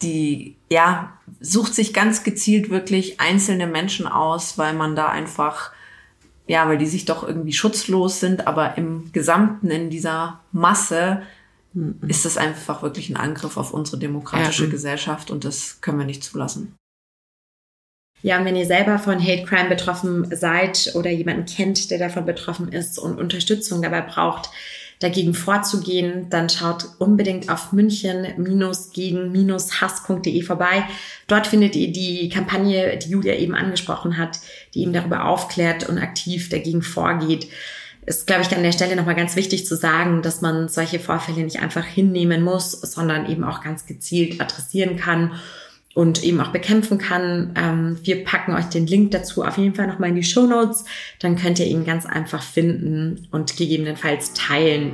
die 0.00 0.54
ja 0.70 1.12
sucht 1.40 1.74
sich 1.74 1.92
ganz 1.92 2.22
gezielt 2.22 2.70
wirklich 2.70 3.18
einzelne 3.18 3.66
Menschen 3.66 4.06
aus, 4.06 4.56
weil 4.56 4.74
man 4.74 4.94
da 4.94 5.08
einfach 5.08 5.72
ja, 6.46 6.68
weil 6.68 6.78
die 6.78 6.86
sich 6.86 7.04
doch 7.04 7.26
irgendwie 7.26 7.52
schutzlos 7.52 8.20
sind, 8.20 8.46
aber 8.46 8.78
im 8.78 9.10
Gesamten 9.12 9.70
in 9.70 9.90
dieser 9.90 10.38
Masse 10.52 11.22
Mhm. 11.78 12.08
ist 12.08 12.24
das 12.24 12.36
einfach 12.36 12.82
wirklich 12.82 13.10
ein 13.10 13.16
Angriff 13.16 13.56
auf 13.56 13.72
unsere 13.72 13.98
demokratische 13.98 14.64
ja. 14.64 14.70
Gesellschaft 14.70 15.30
und 15.30 15.44
das 15.44 15.80
können 15.80 15.98
wir 15.98 16.06
nicht 16.06 16.24
zulassen. 16.24 16.74
Ja, 18.22 18.38
und 18.38 18.44
wenn 18.44 18.56
ihr 18.56 18.66
selber 18.66 18.98
von 18.98 19.22
Hate 19.22 19.44
Crime 19.44 19.68
betroffen 19.68 20.26
seid 20.34 20.90
oder 20.94 21.10
jemanden 21.10 21.46
kennt, 21.46 21.90
der 21.90 21.98
davon 21.98 22.26
betroffen 22.26 22.72
ist 22.72 22.98
und 22.98 23.18
Unterstützung 23.18 23.80
dabei 23.80 24.00
braucht, 24.00 24.50
dagegen 24.98 25.34
vorzugehen, 25.34 26.28
dann 26.28 26.48
schaut 26.48 26.88
unbedingt 26.98 27.48
auf 27.48 27.70
münchen-gegen-hass.de 27.72 30.42
vorbei. 30.42 30.82
Dort 31.28 31.46
findet 31.46 31.76
ihr 31.76 31.92
die 31.92 32.28
Kampagne, 32.28 32.98
die 32.98 33.10
Julia 33.10 33.34
eben 33.34 33.54
angesprochen 33.54 34.18
hat, 34.18 34.40
die 34.74 34.82
eben 34.82 34.92
darüber 34.92 35.26
aufklärt 35.26 35.88
und 35.88 35.98
aktiv 35.98 36.48
dagegen 36.48 36.82
vorgeht 36.82 37.46
ist, 38.08 38.26
glaube 38.26 38.42
ich, 38.42 38.56
an 38.56 38.62
der 38.62 38.72
Stelle 38.72 38.96
nochmal 38.96 39.14
ganz 39.14 39.36
wichtig 39.36 39.66
zu 39.66 39.76
sagen, 39.76 40.22
dass 40.22 40.40
man 40.40 40.68
solche 40.68 40.98
Vorfälle 40.98 41.42
nicht 41.42 41.60
einfach 41.60 41.84
hinnehmen 41.84 42.42
muss, 42.42 42.72
sondern 42.72 43.30
eben 43.30 43.44
auch 43.44 43.62
ganz 43.62 43.84
gezielt 43.84 44.40
adressieren 44.40 44.96
kann 44.96 45.32
und 45.98 46.22
eben 46.22 46.40
auch 46.40 46.52
bekämpfen 46.52 46.96
kann. 46.96 47.50
Ähm, 47.56 47.98
wir 48.04 48.22
packen 48.22 48.54
euch 48.54 48.66
den 48.66 48.86
Link 48.86 49.10
dazu 49.10 49.42
auf 49.42 49.58
jeden 49.58 49.74
Fall 49.74 49.88
nochmal 49.88 50.10
in 50.10 50.14
die 50.14 50.22
Show 50.22 50.46
Notes. 50.46 50.84
Dann 51.18 51.34
könnt 51.34 51.58
ihr 51.58 51.66
ihn 51.66 51.84
ganz 51.84 52.06
einfach 52.06 52.40
finden 52.40 53.26
und 53.32 53.56
gegebenenfalls 53.56 54.32
teilen. 54.32 54.92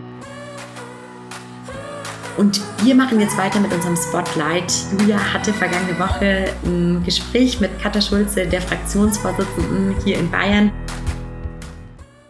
Und 2.38 2.58
wir 2.84 2.94
machen 2.94 3.20
jetzt 3.20 3.36
weiter 3.36 3.60
mit 3.60 3.70
unserem 3.74 3.96
Spotlight. 3.96 4.72
Julia 4.98 5.18
hatte 5.18 5.52
vergangene 5.52 5.98
Woche 5.98 6.46
ein 6.64 7.04
Gespräch 7.04 7.60
mit 7.60 7.78
Katja 7.78 8.00
Schulze, 8.00 8.46
der 8.46 8.62
Fraktionsvorsitzenden 8.62 9.94
hier 10.06 10.18
in 10.18 10.30
Bayern. 10.30 10.72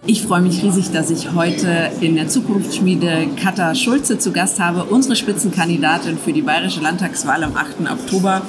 Ich 0.06 0.22
freue 0.22 0.42
mich 0.42 0.62
riesig, 0.62 0.90
dass 0.90 1.08
ich 1.08 1.32
heute 1.32 1.90
in 2.02 2.14
der 2.14 2.28
Zukunftsschmiede 2.28 3.26
Katha 3.42 3.74
Schulze 3.74 4.18
zu 4.18 4.32
Gast 4.32 4.60
habe, 4.60 4.84
unsere 4.84 5.16
Spitzenkandidatin 5.16 6.18
für 6.18 6.34
die 6.34 6.42
Bayerische 6.42 6.80
Landtagswahl 6.80 7.42
am 7.42 7.56
8. 7.56 7.90
Oktober. 7.90 8.42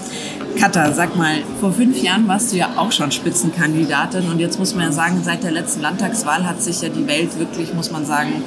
Katha, 0.59 0.91
sag 0.91 1.15
mal, 1.15 1.37
vor 1.61 1.71
fünf 1.71 2.03
Jahren 2.03 2.27
warst 2.27 2.51
du 2.51 2.57
ja 2.57 2.71
auch 2.75 2.91
schon 2.91 3.09
Spitzenkandidatin 3.09 4.29
und 4.29 4.39
jetzt 4.39 4.59
muss 4.59 4.75
man 4.75 4.83
ja 4.83 4.91
sagen, 4.91 5.21
seit 5.23 5.43
der 5.43 5.51
letzten 5.51 5.81
Landtagswahl 5.81 6.45
hat 6.45 6.61
sich 6.61 6.81
ja 6.81 6.89
die 6.89 7.07
Welt 7.07 7.39
wirklich, 7.39 7.73
muss 7.73 7.89
man 7.89 8.05
sagen, 8.05 8.43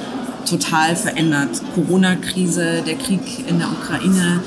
total 0.47 0.95
verändert. 0.95 1.63
Corona-Krise, 1.73 2.83
der 2.85 2.95
Krieg 2.95 3.21
in 3.47 3.57
der 3.57 3.69
Ukraine. 3.69 4.41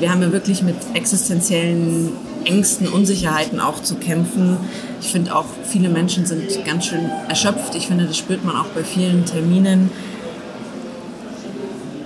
Wir 0.00 0.10
haben 0.10 0.22
ja 0.22 0.32
wirklich 0.32 0.62
mit 0.62 0.76
existenziellen 0.94 2.12
Ängsten, 2.48 2.88
Unsicherheiten 2.88 3.60
auch 3.60 3.82
zu 3.82 3.96
kämpfen. 3.96 4.56
Ich 5.00 5.12
finde 5.12 5.36
auch, 5.36 5.44
viele 5.64 5.88
Menschen 5.88 6.26
sind 6.26 6.64
ganz 6.64 6.86
schön 6.86 7.10
erschöpft. 7.28 7.74
Ich 7.74 7.86
finde, 7.86 8.06
das 8.06 8.16
spürt 8.16 8.44
man 8.44 8.56
auch 8.56 8.66
bei 8.74 8.82
vielen 8.82 9.24
Terminen. 9.24 9.90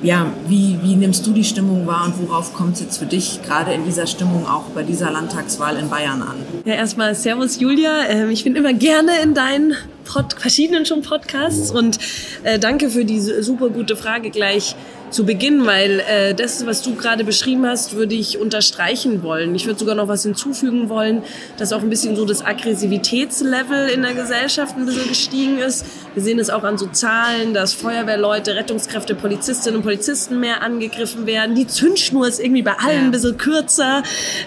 Ja, 0.03 0.27
wie, 0.49 0.81
wie 0.83 0.97
nimmst 0.97 1.25
du 1.29 1.33
die 1.33 1.45
Stimmung 1.45 1.87
wahr 1.87 2.07
und 2.07 2.29
worauf 2.29 2.55
kommt 2.55 2.75
es 2.75 2.81
jetzt 2.81 2.99
für 2.99 3.07
dich 3.07 3.41
gerade 3.47 3.73
in 3.73 3.85
dieser 3.85 4.09
Stimmung 4.09 4.49
auch 4.49 4.65
bei 4.75 4.83
dieser 4.83 5.13
Landtagswahl 5.13 5.77
in 5.77 5.89
Bayern 5.89 6.23
an? 6.23 6.35
Ja, 6.65 6.75
erstmal 6.75 7.15
Servus 7.15 7.61
Julia. 7.61 8.09
Ähm, 8.09 8.31
ich 8.31 8.43
bin 8.43 8.57
immer 8.57 8.73
gerne 8.73 9.21
in 9.23 9.33
deinen 9.35 9.77
Pod 10.05 10.33
verschiedenen 10.37 10.87
schon 10.87 11.03
Podcasts 11.03 11.71
und 11.71 12.01
äh, 12.43 12.59
danke 12.59 12.91
für 12.91 13.05
diese 13.05 13.45
super 13.45 13.69
gute 13.69 13.95
Frage 13.95 14.31
gleich 14.31 14.75
zu 15.13 15.25
Beginn, 15.25 15.67
weil 15.67 16.01
äh, 16.01 16.35
das, 16.35 16.65
was 16.67 16.83
du 16.83 16.95
gerade 16.95 17.25
beschrieben 17.25 17.67
hast, 17.67 17.95
würde 17.95 18.15
ich 18.15 18.39
unterstreichen 18.39 19.23
wollen. 19.23 19.55
Ich 19.55 19.67
würde 19.67 19.79
sogar 19.79 19.95
noch 19.95 20.09
was 20.09 20.23
hinzufügen 20.23 20.89
wollen, 20.89 21.23
dass 21.59 21.73
auch 21.73 21.83
ein 21.83 21.91
bisschen 21.91 22.17
so 22.17 22.25
das 22.25 22.45
Aggressivitätslevel 22.45 23.89
in 23.89 24.03
der 24.03 24.15
Gesellschaft 24.15 24.77
ein 24.77 24.87
bisschen 24.87 25.09
gestiegen 25.09 25.59
ist. 25.59 25.85
Wir 26.15 26.23
sehen 26.23 26.39
es 26.39 26.51
auch 26.51 26.65
an 26.65 26.79
so 26.79 26.87
Zahlen, 26.87 27.55
dass 27.55 27.75
Feuerwehrleute, 27.75 28.55
Rettungskräfte, 28.55 29.15
Polizistinnen 29.15 29.77
und 29.77 29.83
Polizisten 29.83 30.41
mehr 30.41 30.63
angegriffen 30.63 31.27
werden. 31.27 31.55
Die 31.55 31.67
Zündschnur 31.67 32.29
ist 32.29 32.41
irgendwie 32.41 32.63
bei 32.63 32.75
allen 32.79 33.07
ein 33.07 33.11
bisschen 33.11 33.37
kürzer. 33.37 34.03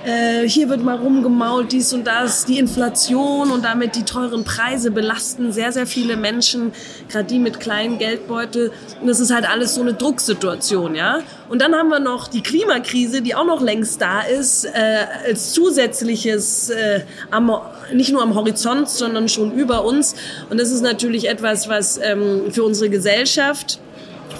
Äh, 0.05 0.47
hier 0.47 0.69
wird 0.69 0.83
mal 0.83 0.97
rumgemault, 0.97 1.71
dies 1.71 1.93
und 1.93 2.05
das. 2.05 2.45
Die 2.45 2.59
Inflation 2.59 3.51
und 3.51 3.65
damit 3.65 3.95
die 3.95 4.03
teuren 4.03 4.43
Preise 4.43 4.91
belasten 4.91 5.51
sehr, 5.51 5.71
sehr 5.71 5.87
viele 5.87 6.17
Menschen, 6.17 6.71
gerade 7.09 7.25
die 7.25 7.39
mit 7.39 7.59
kleinen 7.59 7.97
Geldbeutel. 7.97 8.71
Und 9.01 9.07
das 9.07 9.19
ist 9.19 9.33
halt 9.33 9.49
alles 9.49 9.75
so 9.75 9.81
eine 9.81 9.93
Drucksituation. 9.93 10.55
Situation, 10.55 10.95
ja. 10.95 11.19
Und 11.49 11.61
dann 11.61 11.75
haben 11.75 11.89
wir 11.89 11.99
noch 11.99 12.27
die 12.27 12.41
Klimakrise, 12.41 13.21
die 13.21 13.35
auch 13.35 13.45
noch 13.45 13.61
längst 13.61 14.01
da 14.01 14.21
ist, 14.21 14.65
äh, 14.65 15.05
als 15.27 15.53
zusätzliches, 15.53 16.69
äh, 16.69 17.01
am, 17.31 17.51
nicht 17.93 18.11
nur 18.11 18.21
am 18.21 18.35
Horizont, 18.35 18.89
sondern 18.89 19.29
schon 19.29 19.51
über 19.53 19.85
uns. 19.85 20.15
Und 20.49 20.59
das 20.59 20.71
ist 20.71 20.81
natürlich 20.81 21.29
etwas, 21.55 21.69
was 21.69 21.99
ähm, 22.03 22.51
für 22.51 22.63
unsere 22.63 22.89
Gesellschaft, 22.89 23.79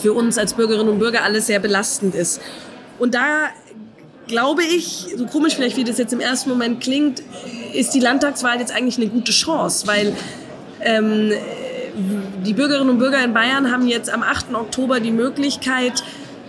für 0.01 0.13
uns 0.13 0.37
als 0.37 0.53
Bürgerinnen 0.53 0.89
und 0.89 0.99
Bürger 0.99 1.23
alles 1.23 1.47
sehr 1.47 1.59
belastend 1.59 2.13
ist. 2.13 2.41
Und 2.99 3.15
da 3.15 3.49
glaube 4.27 4.63
ich, 4.63 5.07
so 5.15 5.25
komisch 5.25 5.55
vielleicht 5.55 5.77
wie 5.77 5.83
das 5.83 5.97
jetzt 5.97 6.11
im 6.11 6.19
ersten 6.19 6.49
Moment 6.49 6.81
klingt, 6.81 7.21
ist 7.73 7.93
die 7.93 7.99
Landtagswahl 7.99 8.59
jetzt 8.59 8.73
eigentlich 8.73 8.97
eine 8.97 9.07
gute 9.07 9.31
Chance, 9.31 9.87
weil 9.87 10.13
ähm, 10.81 11.31
die 12.43 12.53
Bürgerinnen 12.53 12.89
und 12.89 12.99
Bürger 12.99 13.23
in 13.23 13.33
Bayern 13.33 13.71
haben 13.71 13.87
jetzt 13.87 14.09
am 14.09 14.23
8. 14.23 14.53
Oktober 14.53 14.99
die 14.99 15.11
Möglichkeit, 15.11 16.03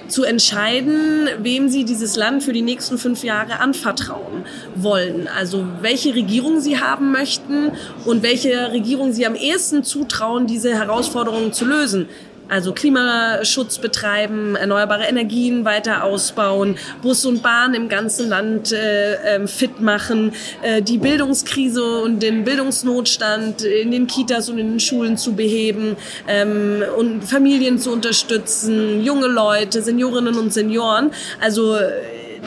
zu 0.08 0.24
entscheiden, 0.24 1.28
wem 1.38 1.68
sie 1.68 1.84
dieses 1.84 2.16
Land 2.16 2.42
für 2.42 2.52
die 2.52 2.62
nächsten 2.62 2.98
fünf 2.98 3.24
Jahre 3.24 3.60
anvertrauen 3.60 4.44
wollen. 4.74 5.28
Also 5.28 5.66
welche 5.80 6.14
Regierung 6.14 6.60
sie 6.60 6.80
haben 6.80 7.12
möchten 7.12 7.72
und 8.04 8.22
welche 8.22 8.72
Regierung 8.72 9.12
sie 9.12 9.26
am 9.26 9.34
ehesten 9.34 9.84
zutrauen, 9.84 10.46
diese 10.46 10.74
Herausforderungen 10.74 11.52
zu 11.52 11.64
lösen. 11.64 12.08
Also 12.48 12.72
Klimaschutz 12.72 13.78
betreiben, 13.78 14.54
erneuerbare 14.54 15.04
Energien 15.04 15.64
weiter 15.64 16.04
ausbauen, 16.04 16.76
Bus 17.02 17.26
und 17.26 17.42
Bahn 17.42 17.74
im 17.74 17.88
ganzen 17.88 18.28
Land 18.28 18.72
äh, 18.72 19.14
äh, 19.14 19.46
fit 19.48 19.80
machen, 19.80 20.32
äh, 20.62 20.80
die 20.80 20.98
Bildungskrise 20.98 21.98
und 21.98 22.22
den 22.22 22.44
Bildungsnotstand 22.44 23.62
in 23.62 23.90
den 23.90 24.06
Kitas 24.06 24.48
und 24.48 24.58
in 24.58 24.70
den 24.70 24.80
Schulen 24.80 25.16
zu 25.16 25.34
beheben 25.34 25.96
ähm, 26.28 26.84
und 26.96 27.24
Familien 27.24 27.78
zu 27.78 27.90
unterstützen, 27.90 29.02
junge 29.02 29.26
Leute, 29.26 29.82
Seniorinnen 29.82 30.36
und 30.36 30.52
Senioren. 30.52 31.10
Also 31.40 31.76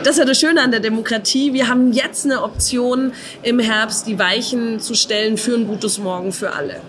das 0.03 0.13
ist 0.13 0.19
ja 0.19 0.25
das 0.25 0.39
Schöne 0.39 0.61
an 0.61 0.71
der 0.71 0.79
Demokratie. 0.79 1.53
Wir 1.53 1.67
haben 1.67 1.91
jetzt 1.91 2.25
eine 2.25 2.41
Option 2.43 3.11
im 3.43 3.59
Herbst, 3.59 4.07
die 4.07 4.17
Weichen 4.17 4.79
zu 4.79 4.93
stellen 4.93 5.37
für 5.37 5.55
ein 5.55 5.67
gutes 5.67 5.97
Morgen 5.97 6.31
für 6.31 6.53
alle. 6.53 6.79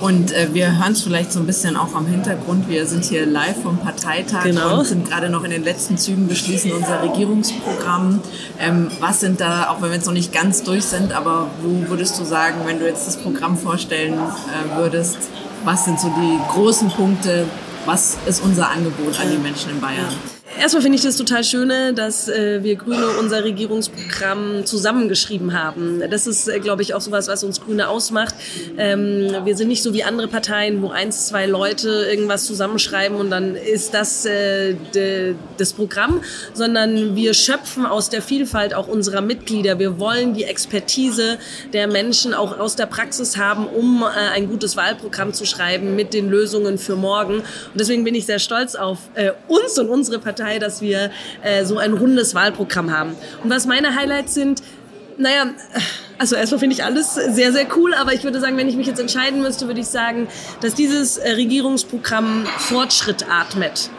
Und 0.00 0.32
äh, 0.32 0.48
wir 0.52 0.78
hören 0.78 0.92
es 0.92 1.02
vielleicht 1.02 1.32
so 1.32 1.40
ein 1.40 1.46
bisschen 1.46 1.76
auch 1.76 1.94
am 1.94 2.06
Hintergrund. 2.06 2.68
Wir 2.68 2.86
sind 2.86 3.04
hier 3.04 3.26
live 3.26 3.62
vom 3.62 3.78
Parteitag 3.78 4.42
genau. 4.42 4.78
und 4.78 4.86
sind 4.86 5.08
gerade 5.08 5.28
noch 5.30 5.44
in 5.44 5.50
den 5.50 5.64
letzten 5.64 5.96
Zügen, 5.96 6.28
beschließen 6.28 6.72
unser 6.72 7.02
Regierungsprogramm. 7.02 8.20
Ähm, 8.58 8.90
was 9.00 9.20
sind 9.20 9.40
da, 9.40 9.70
auch 9.70 9.80
wenn 9.80 9.90
wir 9.90 9.96
jetzt 9.96 10.06
noch 10.06 10.12
nicht 10.12 10.32
ganz 10.32 10.62
durch 10.62 10.84
sind, 10.84 11.12
aber 11.12 11.48
wo 11.62 11.88
würdest 11.88 12.18
du 12.18 12.24
sagen, 12.24 12.56
wenn 12.64 12.78
du 12.78 12.86
jetzt 12.86 13.06
das 13.06 13.16
Programm 13.16 13.56
vorstellen 13.56 14.14
äh, 14.14 14.76
würdest, 14.76 15.18
was 15.64 15.84
sind 15.84 15.98
so 15.98 16.08
die 16.08 16.38
großen 16.52 16.90
Punkte, 16.90 17.46
was 17.86 18.18
ist 18.26 18.42
unser 18.42 18.70
Angebot 18.70 19.18
an 19.20 19.30
die 19.30 19.38
Menschen 19.38 19.70
in 19.70 19.80
Bayern? 19.80 20.33
Erstmal 20.56 20.82
finde 20.82 20.96
ich 20.96 21.02
das 21.02 21.16
total 21.16 21.42
schöne, 21.42 21.94
dass 21.94 22.28
äh, 22.28 22.62
wir 22.62 22.76
Grüne 22.76 23.08
unser 23.18 23.42
Regierungsprogramm 23.42 24.64
zusammengeschrieben 24.64 25.52
haben. 25.52 26.00
Das 26.08 26.28
ist, 26.28 26.46
äh, 26.46 26.60
glaube 26.60 26.82
ich, 26.82 26.94
auch 26.94 27.00
sowas, 27.00 27.26
was 27.26 27.42
uns 27.42 27.60
Grüne 27.60 27.88
ausmacht. 27.88 28.36
Ähm, 28.78 29.34
wir 29.44 29.56
sind 29.56 29.66
nicht 29.66 29.82
so 29.82 29.92
wie 29.94 30.04
andere 30.04 30.28
Parteien, 30.28 30.80
wo 30.80 30.90
eins, 30.90 31.26
zwei 31.26 31.46
Leute 31.46 32.06
irgendwas 32.08 32.44
zusammenschreiben 32.44 33.16
und 33.16 33.30
dann 33.30 33.56
ist 33.56 33.94
das 33.94 34.26
äh, 34.26 34.74
de, 34.94 35.34
das 35.58 35.72
Programm, 35.72 36.20
sondern 36.52 37.16
wir 37.16 37.34
schöpfen 37.34 37.84
aus 37.84 38.08
der 38.08 38.22
Vielfalt 38.22 38.74
auch 38.74 38.86
unserer 38.86 39.22
Mitglieder. 39.22 39.80
Wir 39.80 39.98
wollen 39.98 40.34
die 40.34 40.44
Expertise 40.44 41.38
der 41.72 41.88
Menschen 41.88 42.32
auch 42.32 42.60
aus 42.60 42.76
der 42.76 42.86
Praxis 42.86 43.36
haben, 43.36 43.66
um 43.66 44.02
äh, 44.04 44.34
ein 44.34 44.48
gutes 44.48 44.76
Wahlprogramm 44.76 45.32
zu 45.32 45.46
schreiben 45.46 45.96
mit 45.96 46.14
den 46.14 46.30
Lösungen 46.30 46.78
für 46.78 46.94
morgen. 46.94 47.38
Und 47.38 47.44
deswegen 47.74 48.04
bin 48.04 48.14
ich 48.14 48.24
sehr 48.24 48.38
stolz 48.38 48.76
auf 48.76 48.98
äh, 49.14 49.32
uns 49.48 49.76
und 49.80 49.88
unsere 49.88 50.20
Partei 50.20 50.43
Partei, 50.44 50.58
dass 50.58 50.80
wir 50.80 51.10
äh, 51.42 51.64
so 51.64 51.78
ein 51.78 51.92
rundes 51.92 52.34
Wahlprogramm 52.34 52.90
haben. 52.90 53.16
Und 53.42 53.50
was 53.50 53.66
meine 53.66 53.94
Highlights 53.94 54.34
sind, 54.34 54.62
naja, 55.16 55.46
also 56.18 56.36
erstmal 56.36 56.58
finde 56.58 56.74
ich 56.74 56.84
alles 56.84 57.14
sehr, 57.14 57.52
sehr 57.52 57.66
cool, 57.76 57.94
aber 57.94 58.12
ich 58.12 58.24
würde 58.24 58.40
sagen, 58.40 58.56
wenn 58.56 58.68
ich 58.68 58.76
mich 58.76 58.86
jetzt 58.86 59.00
entscheiden 59.00 59.42
müsste, 59.42 59.66
würde 59.66 59.80
ich 59.80 59.86
sagen, 59.86 60.28
dass 60.60 60.74
dieses 60.74 61.16
äh, 61.16 61.32
Regierungsprogramm 61.32 62.46
Fortschritt 62.58 63.26
atmet 63.30 63.90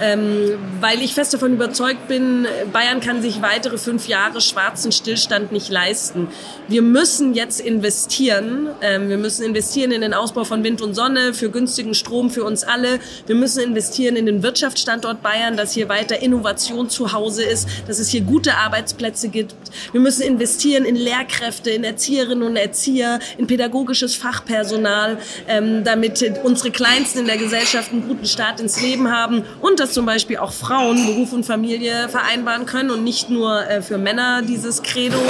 ähm, 0.00 0.58
weil 0.80 1.00
ich 1.02 1.14
fest 1.14 1.34
davon 1.34 1.52
überzeugt 1.52 2.08
bin, 2.08 2.46
Bayern 2.72 3.00
kann 3.00 3.22
sich 3.22 3.42
weitere 3.42 3.78
fünf 3.78 4.08
Jahre 4.08 4.40
schwarzen 4.40 4.90
Stillstand 4.90 5.52
nicht 5.52 5.70
leisten. 5.70 6.28
Wir 6.68 6.82
müssen 6.82 7.34
jetzt 7.34 7.60
investieren. 7.60 8.68
Ähm, 8.80 9.08
wir 9.08 9.18
müssen 9.18 9.44
investieren 9.44 9.92
in 9.92 10.00
den 10.00 10.12
Ausbau 10.14 10.44
von 10.44 10.64
Wind 10.64 10.82
und 10.82 10.94
Sonne, 10.94 11.32
für 11.32 11.50
günstigen 11.50 11.94
Strom 11.94 12.30
für 12.30 12.44
uns 12.44 12.64
alle. 12.64 12.98
Wir 13.26 13.36
müssen 13.36 13.62
investieren 13.62 14.16
in 14.16 14.26
den 14.26 14.42
Wirtschaftsstandort 14.42 15.22
Bayern, 15.22 15.56
dass 15.56 15.72
hier 15.72 15.88
weiter 15.88 16.20
Innovation 16.20 16.90
zu 16.90 17.12
Hause 17.12 17.44
ist, 17.44 17.68
dass 17.86 17.98
es 17.98 18.08
hier 18.08 18.22
gute 18.22 18.56
Arbeitsplätze 18.56 19.28
gibt. 19.28 19.54
Wir 19.92 20.00
müssen 20.00 20.22
investieren 20.22 20.84
in 20.84 20.96
Lehrkräfte, 20.96 21.70
in 21.70 21.84
Erzieherinnen 21.84 22.42
und 22.42 22.56
Erzieher, 22.56 23.20
in 23.38 23.46
pädagogisches 23.46 24.16
Fachpersonal, 24.16 25.18
ähm, 25.46 25.84
damit 25.84 26.24
unsere 26.42 26.70
Kleinsten 26.70 27.20
in 27.20 27.26
der 27.26 27.36
Gesellschaft 27.36 27.92
einen 27.92 28.08
guten 28.08 28.26
Start 28.26 28.60
ins 28.60 28.80
Leben 28.80 29.10
haben 29.10 29.44
und 29.60 29.83
dass 29.84 29.92
zum 29.92 30.06
Beispiel 30.06 30.38
auch 30.38 30.52
Frauen 30.52 31.04
Beruf 31.04 31.34
und 31.34 31.44
Familie 31.44 32.08
vereinbaren 32.08 32.64
können 32.64 32.90
und 32.90 33.04
nicht 33.04 33.28
nur 33.28 33.68
äh, 33.68 33.82
für 33.82 33.98
Männer 33.98 34.40
dieses 34.40 34.82
Credo 34.82 35.20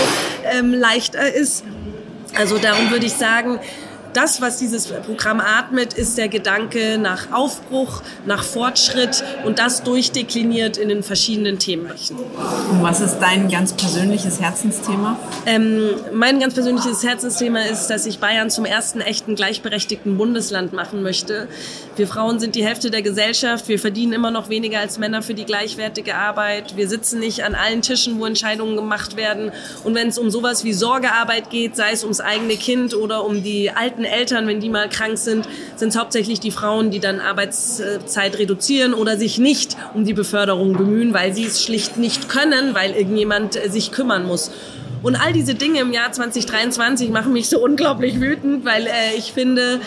ähm, 0.45 0.73
leichter 0.73 1.35
ist. 1.35 1.65
Also 2.37 2.59
darum 2.59 2.91
würde 2.91 3.07
ich 3.07 3.15
sagen, 3.15 3.59
das, 4.17 4.41
was 4.41 4.59
dieses 4.59 4.87
Programm 4.87 5.41
atmet, 5.41 5.93
ist 5.93 6.17
der 6.19 6.29
Gedanke 6.29 6.99
nach 6.99 7.33
Aufbruch, 7.33 8.03
nach 8.27 8.43
Fortschritt 8.43 9.23
und 9.45 9.59
das 9.59 9.83
durchdekliniert 9.83 10.77
in 10.77 10.89
den 10.89 11.03
verschiedenen 11.03 11.59
Themenbereichen. 11.59 12.17
Und 12.17 12.83
was 12.83 13.01
ist 13.01 13.19
dein 13.19 13.49
ganz 13.49 13.73
persönliches 13.73 14.41
Herzensthema? 14.41 15.19
Ähm, 15.47 15.91
mein 16.13 16.41
ganz 16.41 16.55
persönliches 16.55 17.03
Herzensthema 17.03 17.63
ist, 17.63 17.89
dass 17.89 18.07
ich 18.07 18.19
Bayern 18.19 18.51
zum 18.51 18.65
ersten 18.65 19.01
echten 19.01 19.35
gleichberechtigten 19.35 20.17
Bundesland 20.17 20.73
machen 20.73 21.03
möchte. 21.03 21.49
Wir 21.97 22.07
Frauen 22.07 22.41
sind 22.41 22.55
die 22.55 22.65
Hälfte 22.65 22.91
der 22.91 23.03
Gesellschaft. 23.03 23.69
Wir 23.69 23.79
verdienen 23.79 24.13
immer 24.13 24.31
noch 24.31 24.49
weniger 24.49 24.81
als 24.81 24.99
Männer 24.99 25.23
für 25.23 25.35
die 25.35 25.45
gleichwertige 25.45 26.15
Arbeit. 26.15 26.77
Wir 26.77 26.89
sitzen 26.89 27.21
nicht 27.21 27.45
an 27.45 27.55
allen 27.55 27.83
Tischen, 27.83 28.19
wo 28.19 28.27
Entscheidungen 28.27 28.77
gemacht 28.77 29.17
werden. 29.17 29.53
Und 29.83 29.95
wenn 29.95 30.09
es 30.09 30.19
um 30.19 30.31
sowas 30.31 30.65
wie 30.65 30.73
Sorgearbeit 30.73 31.51
geht, 31.51 31.77
sei 31.77 31.93
es 31.93 32.03
ums 32.03 32.21
eigene 32.21 32.57
Kind 32.57 32.95
oder 32.95 33.25
um 33.25 33.43
die 33.43 33.71
alten 33.71 34.04
Eltern, 34.05 34.47
wenn 34.47 34.61
die 34.61 34.69
mal 34.69 34.89
krank 34.89 35.19
sind, 35.19 35.49
sind 35.77 35.89
es 35.89 35.97
hauptsächlich 35.97 36.41
die 36.41 36.51
Frauen, 36.51 36.91
die 36.91 37.01
dann 37.01 37.21
Arbeitszeit 37.21 38.39
reduzieren 38.39 38.95
oder 38.95 39.17
sich 39.17 39.39
nicht 39.39 39.77
um 39.95 40.05
die 40.05 40.15
Beförderung 40.15 40.75
bemühen, 40.75 41.15
weil 41.15 41.35
sie 41.35 41.45
es 41.45 41.63
schlicht 41.63 41.97
nicht 41.97 42.29
können, 42.29 42.75
weil 42.75 42.93
irgendjemand 42.93 43.55
sich 43.55 43.93
kümmern 43.93 44.27
muss. 44.27 44.51
Und 45.03 45.17
all 45.17 45.35
diese 45.35 45.55
Dinge 45.55 45.81
im 45.81 45.93
Jahr 45.93 46.13
2023 46.13 47.11
machen 47.11 47.35
mich 47.35 47.51
so 47.51 47.63
unglaublich 47.63 48.21
wütend, 48.21 48.65
weil 48.65 48.87
äh, 48.87 49.15
ich 49.19 49.33
finde, 49.33 49.81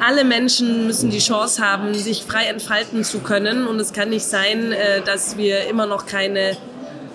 alle 0.00 0.24
Menschen 0.24 0.88
müssen 0.88 1.10
die 1.10 1.20
Chance 1.20 1.62
haben, 1.64 1.94
sich 1.94 2.24
frei 2.24 2.46
entfalten 2.46 3.04
zu 3.04 3.20
können. 3.20 3.68
Und 3.68 3.78
es 3.78 3.92
kann 3.92 4.10
nicht 4.10 4.26
sein, 4.26 4.72
äh, 4.72 5.02
dass 5.02 5.36
wir 5.36 5.68
immer 5.68 5.86
noch 5.86 6.06
keine 6.06 6.56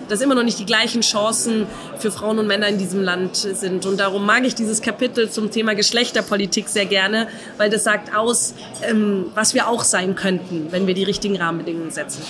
dass 0.08 0.20
immer 0.20 0.34
noch 0.34 0.42
nicht 0.42 0.58
die 0.58 0.66
gleichen 0.66 1.02
Chancen 1.02 1.66
für 1.98 2.10
Frauen 2.10 2.38
und 2.38 2.46
Männer 2.46 2.68
in 2.68 2.78
diesem 2.78 3.02
Land 3.02 3.36
sind. 3.36 3.86
Und 3.86 3.98
darum 3.98 4.26
mag 4.26 4.44
ich 4.44 4.54
dieses 4.54 4.82
Kapitel 4.82 5.30
zum 5.30 5.50
Thema 5.50 5.74
Geschlechterpolitik 5.74 6.68
sehr 6.68 6.86
gerne, 6.86 7.28
weil 7.56 7.70
das 7.70 7.84
sagt 7.84 8.14
aus, 8.14 8.54
ähm, 8.82 9.26
was 9.34 9.54
wir 9.54 9.68
auch 9.68 9.84
sein 9.84 10.14
könnten, 10.14 10.68
wenn 10.70 10.86
wir 10.86 10.94
die 10.94 11.04
richtigen 11.04 11.36
Rahmenbedingungen 11.36 11.90
setzen. 11.90 12.22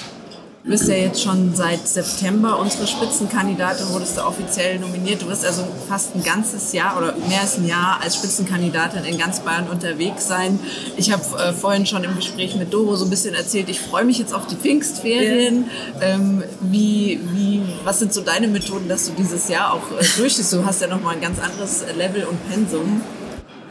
Du 0.64 0.70
bist 0.70 0.86
ja 0.86 0.94
jetzt 0.94 1.20
schon 1.20 1.56
seit 1.56 1.88
September 1.88 2.56
unsere 2.60 2.86
Spitzenkandidatin, 2.86 3.88
wurdest 3.88 4.16
du 4.16 4.22
offiziell 4.22 4.78
nominiert. 4.78 5.20
Du 5.20 5.26
wirst 5.26 5.44
also 5.44 5.64
fast 5.88 6.14
ein 6.14 6.22
ganzes 6.22 6.72
Jahr 6.72 6.96
oder 6.96 7.16
mehr 7.28 7.40
als 7.40 7.58
ein 7.58 7.66
Jahr 7.66 7.98
als 8.00 8.14
Spitzenkandidatin 8.14 9.04
in 9.04 9.18
ganz 9.18 9.40
Bayern 9.40 9.68
unterwegs 9.68 10.28
sein. 10.28 10.60
Ich 10.96 11.10
habe 11.10 11.22
äh, 11.36 11.52
vorhin 11.52 11.84
schon 11.84 12.04
im 12.04 12.14
Gespräch 12.14 12.54
mit 12.54 12.72
Doro 12.72 12.94
so 12.94 13.06
ein 13.06 13.10
bisschen 13.10 13.34
erzählt, 13.34 13.68
ich 13.70 13.80
freue 13.80 14.04
mich 14.04 14.18
jetzt 14.18 14.32
auf 14.32 14.46
die 14.46 14.54
Pfingstferien. 14.54 15.64
Ja. 16.00 16.06
Ähm, 16.06 16.44
wie, 16.60 17.18
wie, 17.32 17.62
was 17.82 17.98
sind 17.98 18.14
so 18.14 18.20
deine 18.20 18.46
Methoden, 18.46 18.88
dass 18.88 19.06
du 19.06 19.14
dieses 19.18 19.48
Jahr 19.48 19.74
auch 19.74 19.90
äh, 19.98 20.04
durchstehst? 20.16 20.52
Du 20.52 20.64
hast 20.64 20.80
ja 20.80 20.86
nochmal 20.86 21.16
ein 21.16 21.20
ganz 21.20 21.40
anderes 21.40 21.84
Level 21.96 22.22
und 22.22 22.38
Pensum 22.48 23.00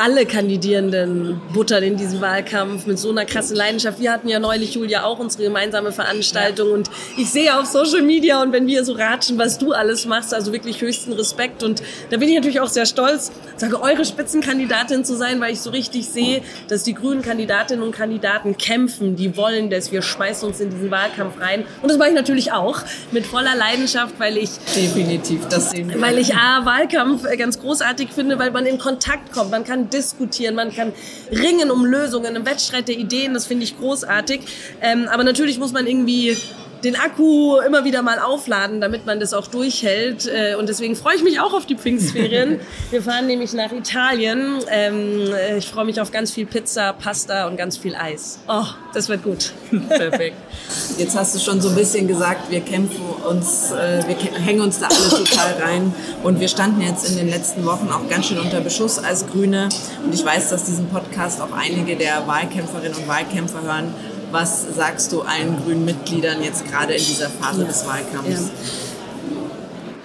alle 0.01 0.25
Kandidierenden 0.25 1.39
buttern 1.53 1.83
in 1.83 1.95
diesem 1.95 2.21
Wahlkampf 2.21 2.87
mit 2.87 2.97
so 2.97 3.11
einer 3.11 3.23
krassen 3.23 3.55
Leidenschaft. 3.55 3.99
Wir 3.99 4.11
hatten 4.11 4.27
ja 4.27 4.39
neulich, 4.39 4.73
Julia, 4.73 5.03
auch 5.03 5.19
unsere 5.19 5.43
gemeinsame 5.43 5.91
Veranstaltung 5.91 6.71
und 6.71 6.89
ich 7.17 7.29
sehe 7.29 7.55
auf 7.55 7.67
Social 7.67 8.01
Media 8.01 8.41
und 8.41 8.51
wenn 8.51 8.65
wir 8.65 8.83
so 8.83 8.93
ratschen, 8.93 9.37
was 9.37 9.59
du 9.59 9.73
alles 9.73 10.07
machst, 10.07 10.33
also 10.33 10.53
wirklich 10.53 10.81
höchsten 10.81 11.13
Respekt 11.13 11.61
und 11.61 11.83
da 12.09 12.17
bin 12.17 12.29
ich 12.29 12.35
natürlich 12.35 12.59
auch 12.59 12.67
sehr 12.67 12.87
stolz, 12.87 13.31
sage 13.57 13.79
eure 13.79 14.03
Spitzenkandidatin 14.03 15.05
zu 15.05 15.15
sein, 15.15 15.39
weil 15.39 15.53
ich 15.53 15.61
so 15.61 15.69
richtig 15.69 16.09
sehe, 16.09 16.41
dass 16.67 16.81
die 16.81 16.95
grünen 16.95 17.21
Kandidatinnen 17.21 17.83
und 17.83 17.91
Kandidaten 17.91 18.57
kämpfen, 18.57 19.15
die 19.15 19.37
wollen 19.37 19.69
das, 19.69 19.91
wir 19.91 20.01
schmeißen 20.01 20.47
uns 20.47 20.59
in 20.59 20.71
diesen 20.71 20.89
Wahlkampf 20.89 21.39
rein 21.39 21.63
und 21.83 21.91
das 21.91 21.99
mache 21.99 22.09
ich 22.09 22.15
natürlich 22.15 22.51
auch 22.51 22.81
mit 23.11 23.27
voller 23.27 23.55
Leidenschaft, 23.55 24.15
weil 24.17 24.37
ich 24.37 24.49
definitiv 24.75 25.47
das 25.47 25.69
sehen 25.69 25.89
wir. 25.89 26.01
weil 26.01 26.17
ich 26.17 26.33
A, 26.33 26.65
Wahlkampf 26.65 27.23
ganz 27.37 27.59
großartig 27.59 28.09
finde, 28.09 28.39
weil 28.39 28.49
man 28.49 28.65
in 28.65 28.79
Kontakt 28.79 29.31
kommt, 29.31 29.51
man 29.51 29.63
kann 29.63 29.90
diskutieren, 29.93 30.55
man 30.55 30.73
kann 30.73 30.93
ringen 31.31 31.71
um 31.71 31.85
Lösungen, 31.85 32.35
im 32.35 32.45
Wettstreit 32.45 32.87
der 32.87 32.97
Ideen, 32.97 33.33
das 33.33 33.45
finde 33.45 33.63
ich 33.63 33.77
großartig. 33.77 34.41
Ähm, 34.81 35.07
aber 35.09 35.23
natürlich 35.23 35.59
muss 35.59 35.71
man 35.71 35.87
irgendwie 35.87 36.37
den 36.83 36.95
Akku 36.95 37.59
immer 37.59 37.85
wieder 37.85 38.01
mal 38.01 38.19
aufladen, 38.19 38.81
damit 38.81 39.05
man 39.05 39.19
das 39.19 39.33
auch 39.33 39.47
durchhält. 39.47 40.27
Äh, 40.27 40.55
und 40.55 40.69
deswegen 40.69 40.95
freue 40.95 41.15
ich 41.15 41.23
mich 41.23 41.39
auch 41.39 41.53
auf 41.53 41.65
die 41.65 41.75
Pfingstferien. 41.75 42.59
Wir 42.91 43.01
fahren 43.01 43.27
nämlich 43.27 43.53
nach 43.53 43.71
Italien. 43.71 44.59
Ähm, 44.69 45.31
äh, 45.33 45.57
ich 45.57 45.67
freue 45.67 45.85
mich 45.85 46.01
auf 46.01 46.11
ganz 46.11 46.31
viel 46.31 46.45
Pizza, 46.45 46.93
Pasta 46.93 47.47
und 47.47 47.57
ganz 47.57 47.77
viel 47.77 47.95
Eis. 47.95 48.39
Oh, 48.47 48.65
das 48.93 49.09
wird 49.09 49.23
gut. 49.23 49.53
Perfekt. 49.89 50.37
Jetzt 50.97 51.15
hast 51.15 51.35
du 51.35 51.39
schon 51.39 51.61
so 51.61 51.69
ein 51.69 51.75
bisschen 51.75 52.07
gesagt, 52.07 52.49
wir 52.49 52.61
kämpfen 52.61 53.03
uns, 53.29 53.71
äh, 53.71 54.03
wir 54.07 54.15
hängen 54.39 54.61
uns 54.61 54.79
da 54.79 54.87
alle 54.87 55.23
total 55.23 55.53
rein. 55.61 55.93
Und 56.23 56.39
wir 56.39 56.47
standen 56.47 56.81
jetzt 56.81 57.09
in 57.09 57.17
den 57.17 57.29
letzten 57.29 57.65
Wochen 57.65 57.89
auch 57.91 58.07
ganz 58.09 58.27
schön 58.27 58.39
unter 58.39 58.61
Beschuss 58.61 58.99
als 58.99 59.27
Grüne. 59.27 59.69
Und 60.03 60.13
ich 60.13 60.25
weiß, 60.25 60.49
dass 60.49 60.63
diesen 60.63 60.87
Podcast 60.89 61.41
auch 61.41 61.51
einige 61.51 61.95
der 61.95 62.27
Wahlkämpferinnen 62.27 62.97
und 62.97 63.07
Wahlkämpfer 63.07 63.61
hören 63.63 63.93
was 64.31 64.75
sagst 64.75 65.11
du 65.11 65.21
allen 65.21 65.57
grünen 65.63 65.85
Mitgliedern 65.85 66.41
jetzt 66.43 66.67
gerade 66.67 66.93
in 66.93 67.03
dieser 67.03 67.29
Phase 67.29 67.61
ja. 67.61 67.67
des 67.67 67.85
Wahlkampfs? 67.85 68.51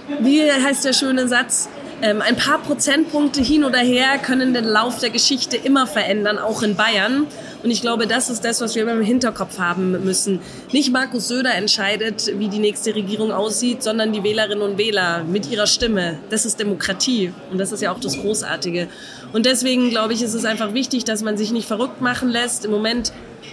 Ja. 0.09 0.16
Wie 0.21 0.50
heißt 0.50 0.85
der 0.85 0.92
schöne 0.92 1.28
Satz? 1.28 1.68
Ähm, 2.02 2.21
ein 2.21 2.37
paar 2.37 2.59
Prozentpunkte 2.59 3.40
hin 3.40 3.64
oder 3.64 3.78
her 3.78 4.18
können 4.18 4.52
den 4.52 4.64
Lauf 4.64 4.99
der 4.99 5.09
Geschichte 5.09 5.56
immer 5.56 5.87
verändern, 5.87 6.38
auch 6.38 6.62
in 6.62 6.76
Bayern. 6.76 7.26
Und 7.62 7.71
ich 7.71 7.80
glaube, 7.80 8.06
das 8.06 8.28
ist 8.28 8.45
das, 8.45 8.61
was 8.61 8.75
wir 8.75 8.83
immer 8.83 8.92
im 8.92 9.02
Hinterkopf 9.02 9.59
haben 9.59 10.04
müssen. 10.04 10.40
Nicht 10.73 10.92
Markus 10.92 11.26
Söder 11.28 11.54
entscheidet, 11.54 12.39
wie 12.39 12.49
die 12.49 12.58
nächste 12.58 12.95
Regierung 12.95 13.32
aussieht, 13.32 13.82
sondern 13.82 14.12
die 14.12 14.23
Wählerinnen 14.23 14.60
und 14.60 14.76
Wähler 14.76 15.25
mit 15.25 15.50
ihrer 15.50 15.67
Stimme. 15.67 16.19
Das 16.28 16.45
ist 16.45 16.60
Demokratie. 16.60 17.32
Und 17.50 17.58
das 17.58 17.73
ist 17.73 17.80
ja 17.80 17.93
auch 17.93 17.99
das 17.99 18.19
Großartige. 18.19 18.89
Und 19.37 19.45
deswegen, 19.45 19.91
glaube 19.91 20.15
ich, 20.15 20.23
ist 20.23 20.33
es 20.33 20.47
einfach 20.47 20.73
wichtig, 20.73 21.05
dass 21.05 21.23
man 21.23 21.37
sich 21.37 21.53
nicht 21.53 21.69
verrückt 21.69 22.01
machen 22.01 22.31
lässt. 22.31 22.65
Im 22.65 22.71
Moment 22.71 23.13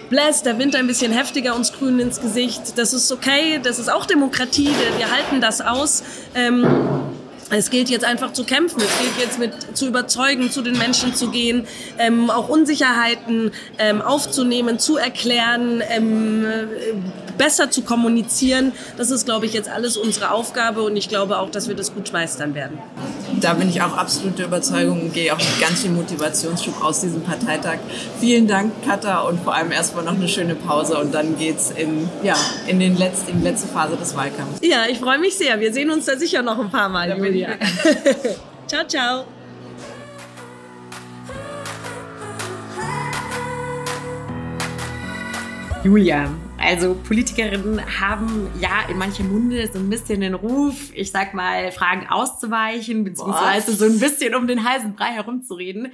bläst 0.10 0.46
der 0.46 0.58
Wind 0.58 0.78
ein 0.78 0.88
bisschen 0.88 1.12
heftiger 1.12 1.58
uns 1.58 1.74
Grünen 1.74 2.00
ins 2.00 2.22
Gesicht. 2.22 2.78
Das 2.78 2.94
ist 2.94 3.12
okay, 3.12 3.60
das 3.62 3.80
ist 3.80 3.92
auch 3.92 4.06
Demokratie, 4.06 4.70
wir 4.98 5.12
halten 5.12 5.42
das 5.42 5.60
aus. 5.60 6.04
Ähm, 6.36 6.66
es 7.50 7.70
gilt 7.70 7.90
jetzt 7.90 8.06
einfach 8.06 8.32
zu 8.32 8.46
kämpfen, 8.46 8.80
es 8.80 8.98
gilt 8.98 9.28
jetzt 9.28 9.40
mit 9.40 9.78
zu 9.78 9.88
überzeugen, 9.88 10.50
zu 10.50 10.62
den 10.62 10.78
Menschen 10.78 11.16
zu 11.16 11.32
gehen, 11.32 11.68
ähm, 12.00 12.30
auch 12.30 12.48
Unsicherheiten 12.48 13.52
ähm, 13.78 14.02
aufzunehmen, 14.02 14.80
zu 14.80 14.96
erklären, 14.96 15.84
ähm, 15.90 16.46
besser 17.38 17.72
zu 17.72 17.82
kommunizieren. 17.82 18.72
Das 18.96 19.12
ist, 19.12 19.26
glaube 19.26 19.48
ich, 19.48 19.54
jetzt 19.54 19.68
alles 19.68 19.98
unsere 19.98 20.32
Aufgabe 20.32 20.82
und 20.84 20.96
ich 20.96 21.10
glaube 21.10 21.40
auch, 21.40 21.50
dass 21.50 21.68
wir 21.68 21.76
das 21.76 21.94
gut 21.94 22.14
meistern 22.14 22.56
werden. 22.56 22.80
Da 23.44 23.54
bin 23.56 23.68
ich 23.68 23.82
auch 23.82 23.98
absolut 23.98 24.40
der 24.40 24.46
Überzeugung 24.46 25.02
und 25.02 25.14
gehe 25.14 25.34
auch 25.34 25.38
mit 25.38 25.60
ganz 25.60 25.82
viel 25.82 25.92
Motivationsschub 25.92 26.82
aus 26.82 27.02
diesem 27.02 27.24
Parteitag. 27.24 27.78
Vielen 28.22 28.48
Dank, 28.48 28.72
Katha, 28.86 29.20
und 29.20 29.38
vor 29.42 29.54
allem 29.54 29.74
erstmal 29.74 30.06
noch 30.06 30.14
eine 30.14 30.30
schöne 30.30 30.56
Pause 30.56 30.98
und 30.98 31.14
dann 31.14 31.38
geht's 31.38 31.70
in, 31.70 32.10
ja, 32.24 32.36
in, 32.68 32.80
den 32.80 32.94
in 32.94 33.40
die 33.40 33.44
letzte 33.44 33.68
Phase 33.68 33.98
des 33.98 34.16
Wahlkampfs. 34.16 34.62
Ja, 34.62 34.86
ich 34.90 35.00
freue 35.00 35.20
mich 35.20 35.36
sehr. 35.36 35.60
Wir 35.60 35.74
sehen 35.74 35.92
uns 35.92 36.06
da 36.06 36.16
sicher 36.16 36.42
noch 36.42 36.58
ein 36.58 36.70
paar 36.70 36.88
Mal, 36.88 37.10
da 37.10 37.18
Julia. 37.18 37.50
ciao, 38.68 38.88
ciao. 38.88 39.26
Julia, 45.84 46.30
also 46.64 46.96
Politikerinnen 46.96 48.00
haben 48.00 48.50
ja 48.60 48.88
in 48.90 48.98
manchen 48.98 49.30
Munde 49.32 49.70
so 49.72 49.80
ein 49.80 49.90
bisschen 49.90 50.22
den 50.22 50.34
Ruf, 50.34 50.92
ich 50.94 51.12
sag 51.12 51.34
mal, 51.34 51.72
Fragen 51.74 52.08
auszuweichen, 52.08 53.04
beziehungsweise 53.04 53.74
Was? 53.74 53.80
so 53.80 53.86
ein 53.86 54.00
bisschen 54.00 54.34
um 54.34 54.48
den 54.48 54.64
heißen 54.64 54.96
Brei 54.96 55.12
herumzureden. 55.12 55.92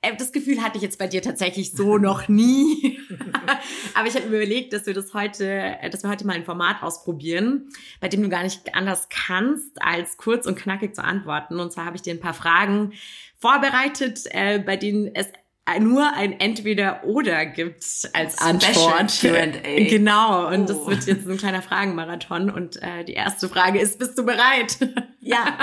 Äh, 0.00 0.16
das 0.16 0.30
Gefühl 0.30 0.62
hatte 0.62 0.76
ich 0.76 0.82
jetzt 0.82 0.98
bei 0.98 1.08
dir 1.08 1.20
tatsächlich 1.20 1.72
so 1.72 1.98
noch 1.98 2.28
nie. 2.28 3.00
Aber 3.94 4.06
ich 4.06 4.14
habe 4.14 4.26
mir 4.26 4.36
überlegt, 4.36 4.72
dass 4.72 4.86
wir 4.86 4.94
das 4.94 5.14
heute, 5.14 5.46
äh, 5.46 5.90
dass 5.90 6.04
wir 6.04 6.10
heute 6.10 6.26
mal 6.26 6.34
ein 6.34 6.44
Format 6.44 6.82
ausprobieren, 6.82 7.68
bei 8.00 8.08
dem 8.08 8.22
du 8.22 8.28
gar 8.28 8.44
nicht 8.44 8.74
anders 8.74 9.08
kannst, 9.10 9.82
als 9.82 10.16
kurz 10.16 10.46
und 10.46 10.56
knackig 10.56 10.94
zu 10.94 11.02
antworten. 11.02 11.58
Und 11.58 11.72
zwar 11.72 11.86
habe 11.86 11.96
ich 11.96 12.02
dir 12.02 12.14
ein 12.14 12.20
paar 12.20 12.34
Fragen 12.34 12.92
vorbereitet, 13.38 14.20
äh, 14.30 14.60
bei 14.60 14.76
denen 14.76 15.14
es 15.14 15.26
nur 15.80 16.12
ein 16.12 16.38
Entweder-Oder 16.38 17.46
gibt 17.46 17.84
als 18.12 18.38
Antwort. 18.38 19.20
Genau, 19.64 20.48
und 20.48 20.62
oh. 20.62 20.66
das 20.66 20.86
wird 20.86 21.06
jetzt 21.06 21.28
ein 21.28 21.38
kleiner 21.38 21.62
Fragenmarathon. 21.62 22.50
Und 22.50 22.82
äh, 22.82 23.04
die 23.04 23.14
erste 23.14 23.48
Frage 23.48 23.80
ist, 23.80 23.98
bist 23.98 24.18
du 24.18 24.24
bereit? 24.24 24.78
Ja. 25.26 25.56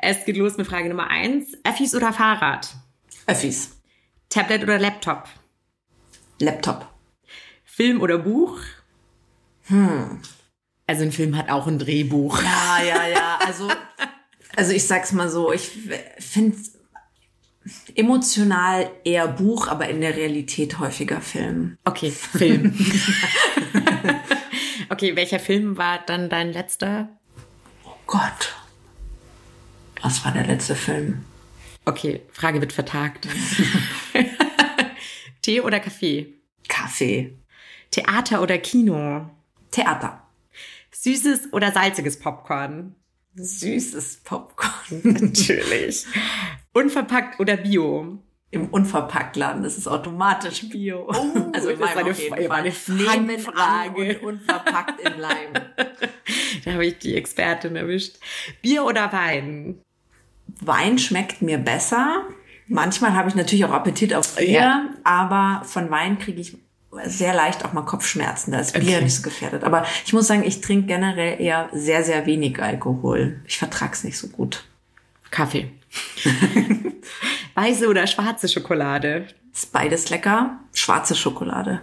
es 0.00 0.26
geht 0.26 0.36
los 0.36 0.58
mit 0.58 0.66
Frage 0.66 0.90
Nummer 0.90 1.08
eins. 1.08 1.56
Öffis 1.64 1.94
oder 1.94 2.12
Fahrrad? 2.12 2.68
Öffis. 3.26 3.80
Tablet 4.28 4.62
oder 4.64 4.78
Laptop? 4.78 5.26
Laptop. 6.40 6.86
Film 7.64 8.02
oder 8.02 8.18
Buch? 8.18 8.60
Hm. 9.68 10.20
Also 10.86 11.04
ein 11.04 11.12
Film 11.12 11.38
hat 11.38 11.48
auch 11.48 11.66
ein 11.66 11.78
Drehbuch. 11.78 12.42
Ja, 12.42 12.82
ja, 12.82 13.06
ja. 13.06 13.38
Also, 13.46 13.68
also 14.56 14.72
ich 14.72 14.86
sag's 14.86 15.12
mal 15.12 15.30
so, 15.30 15.52
ich 15.52 15.70
finde 16.18 16.58
emotional 17.94 18.90
eher 19.04 19.28
Buch, 19.28 19.68
aber 19.68 19.88
in 19.88 20.00
der 20.00 20.16
Realität 20.16 20.78
häufiger 20.78 21.20
Film. 21.20 21.76
Okay, 21.84 22.10
Film. 22.10 22.74
okay, 24.88 25.14
welcher 25.16 25.38
Film 25.40 25.76
war 25.76 26.00
dann 26.06 26.30
dein 26.30 26.52
letzter? 26.52 27.08
Oh 27.84 27.96
Gott. 28.06 28.56
Was 30.02 30.24
war 30.24 30.32
der 30.32 30.46
letzte 30.46 30.74
Film? 30.74 31.24
Okay, 31.84 32.22
Frage 32.32 32.60
wird 32.60 32.72
vertagt. 32.72 33.28
Tee 35.42 35.60
oder 35.60 35.80
Kaffee? 35.80 36.34
Kaffee. 36.68 37.36
Theater 37.90 38.42
oder 38.42 38.58
Kino? 38.58 39.30
Theater. 39.70 40.26
Süßes 40.92 41.52
oder 41.52 41.72
salziges 41.72 42.18
Popcorn? 42.18 42.94
Süßes 43.34 44.18
Popcorn. 44.24 44.72
Natürlich. 45.04 46.06
Unverpackt 46.72 47.40
oder 47.40 47.56
Bio? 47.56 48.22
Im 48.52 48.66
Unverpacktladen 48.68 49.64
ist 49.64 49.78
es 49.78 49.86
automatisch 49.86 50.68
Bio. 50.68 51.08
Oh, 51.08 51.50
also 51.52 51.70
in 51.70 51.78
das 51.78 51.94
war 51.94 52.04
eine 52.04 52.48
war 52.48 52.56
eine 52.56 52.72
Nehmen 52.88 53.46
und 53.94 54.22
unverpackt 54.22 55.00
in 55.00 55.18
Leim. 55.20 55.52
Da 56.64 56.72
habe 56.72 56.86
ich 56.86 56.98
die 56.98 57.16
Expertin 57.16 57.74
erwischt. 57.74 58.16
Bier 58.60 58.84
oder 58.84 59.12
Wein? 59.12 59.80
Wein 60.60 60.98
schmeckt 60.98 61.42
mir 61.42 61.58
besser. 61.58 62.26
Manchmal 62.66 63.14
habe 63.14 63.28
ich 63.28 63.34
natürlich 63.34 63.64
auch 63.64 63.70
Appetit 63.72 64.14
auf 64.14 64.36
Bier, 64.36 64.50
Ja. 64.50 64.90
aber 65.02 65.64
von 65.64 65.90
Wein 65.90 66.18
kriege 66.18 66.40
ich 66.40 66.56
sehr 67.04 67.34
leicht 67.34 67.64
auch 67.64 67.72
mal 67.72 67.82
Kopfschmerzen. 67.82 68.52
Da 68.52 68.58
ist 68.60 68.72
Bier 68.72 68.96
Okay. 68.96 69.04
nicht 69.04 69.14
so 69.16 69.22
gefährdet. 69.22 69.64
Aber 69.64 69.84
ich 70.04 70.12
muss 70.12 70.26
sagen, 70.26 70.42
ich 70.44 70.60
trinke 70.60 70.86
generell 70.88 71.40
eher 71.40 71.68
sehr, 71.72 72.02
sehr 72.02 72.26
wenig 72.26 72.60
Alkohol. 72.60 73.40
Ich 73.46 73.58
vertrag's 73.58 74.02
nicht 74.04 74.18
so 74.18 74.28
gut. 74.28 74.64
Kaffee. 75.30 75.70
Weiße 77.54 77.88
oder 77.88 78.06
schwarze 78.06 78.48
Schokolade? 78.48 79.26
Ist 79.52 79.72
beides 79.72 80.10
lecker. 80.10 80.58
Schwarze 80.72 81.14
Schokolade. 81.14 81.80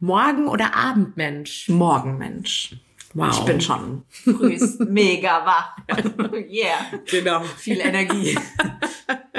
Morgen- 0.00 0.48
oder 0.48 0.74
Abendmensch? 0.74 1.68
Morgenmensch. 1.68 2.76
Wow. 3.14 3.38
Ich 3.38 3.44
bin 3.44 3.60
schon 3.60 4.02
früh 4.08 4.58
mega 4.88 5.46
wach. 5.46 5.76
yeah. 6.50 6.90
Genau. 7.10 7.42
Viel 7.42 7.80
Energie. 7.80 8.36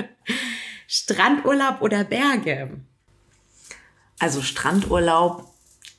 Strandurlaub 0.88 1.82
oder 1.82 2.04
Berge? 2.04 2.78
Also 4.20 4.42
Strandurlaub 4.42 5.46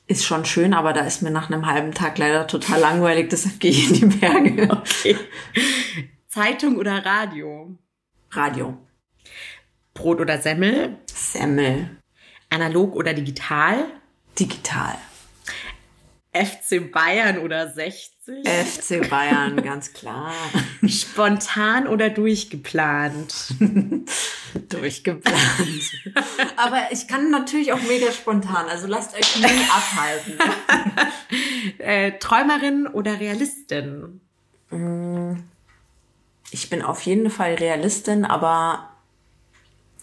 ist 0.07 0.25
schon 0.25 0.45
schön, 0.45 0.73
aber 0.73 0.93
da 0.93 1.01
ist 1.01 1.21
mir 1.21 1.31
nach 1.31 1.49
einem 1.49 1.65
halben 1.65 1.91
Tag 1.91 2.17
leider 2.17 2.47
total 2.47 2.79
langweilig, 2.79 3.29
deshalb 3.29 3.59
gehe 3.59 3.71
ich 3.71 3.89
in 3.89 4.09
die 4.09 4.17
Berge. 4.17 4.67
Okay. 4.77 5.17
Zeitung 6.27 6.77
oder 6.77 7.03
Radio? 7.05 7.77
Radio. 8.31 8.77
Brot 9.93 10.19
oder 10.21 10.37
Semmel? 10.39 10.97
Semmel. 11.11 11.97
Analog 12.49 12.95
oder 12.95 13.13
digital? 13.13 13.85
Digital. 14.39 14.97
FC 16.33 16.91
Bayern 16.91 17.39
oder 17.39 17.69
60? 17.69 18.45
FC 18.45 19.09
Bayern, 19.09 19.61
ganz 19.63 19.93
klar. 19.93 20.33
Spontan 20.87 21.87
oder 21.87 22.09
durchgeplant? 22.09 23.53
Durchgeplant. 24.69 25.37
Aber 26.57 26.91
ich 26.91 27.07
kann 27.07 27.31
natürlich 27.31 27.71
auch 27.73 27.81
mega 27.83 28.11
spontan, 28.11 28.67
also 28.67 28.87
lasst 28.87 29.15
euch 29.15 29.37
nie 29.37 29.65
abhalten. 29.69 30.33
Äh, 31.79 32.13
Träumerin 32.19 32.87
oder 32.87 33.19
Realistin? 33.19 34.21
Ich 36.51 36.69
bin 36.69 36.81
auf 36.81 37.01
jeden 37.01 37.29
Fall 37.29 37.55
Realistin, 37.55 38.23
aber 38.23 38.89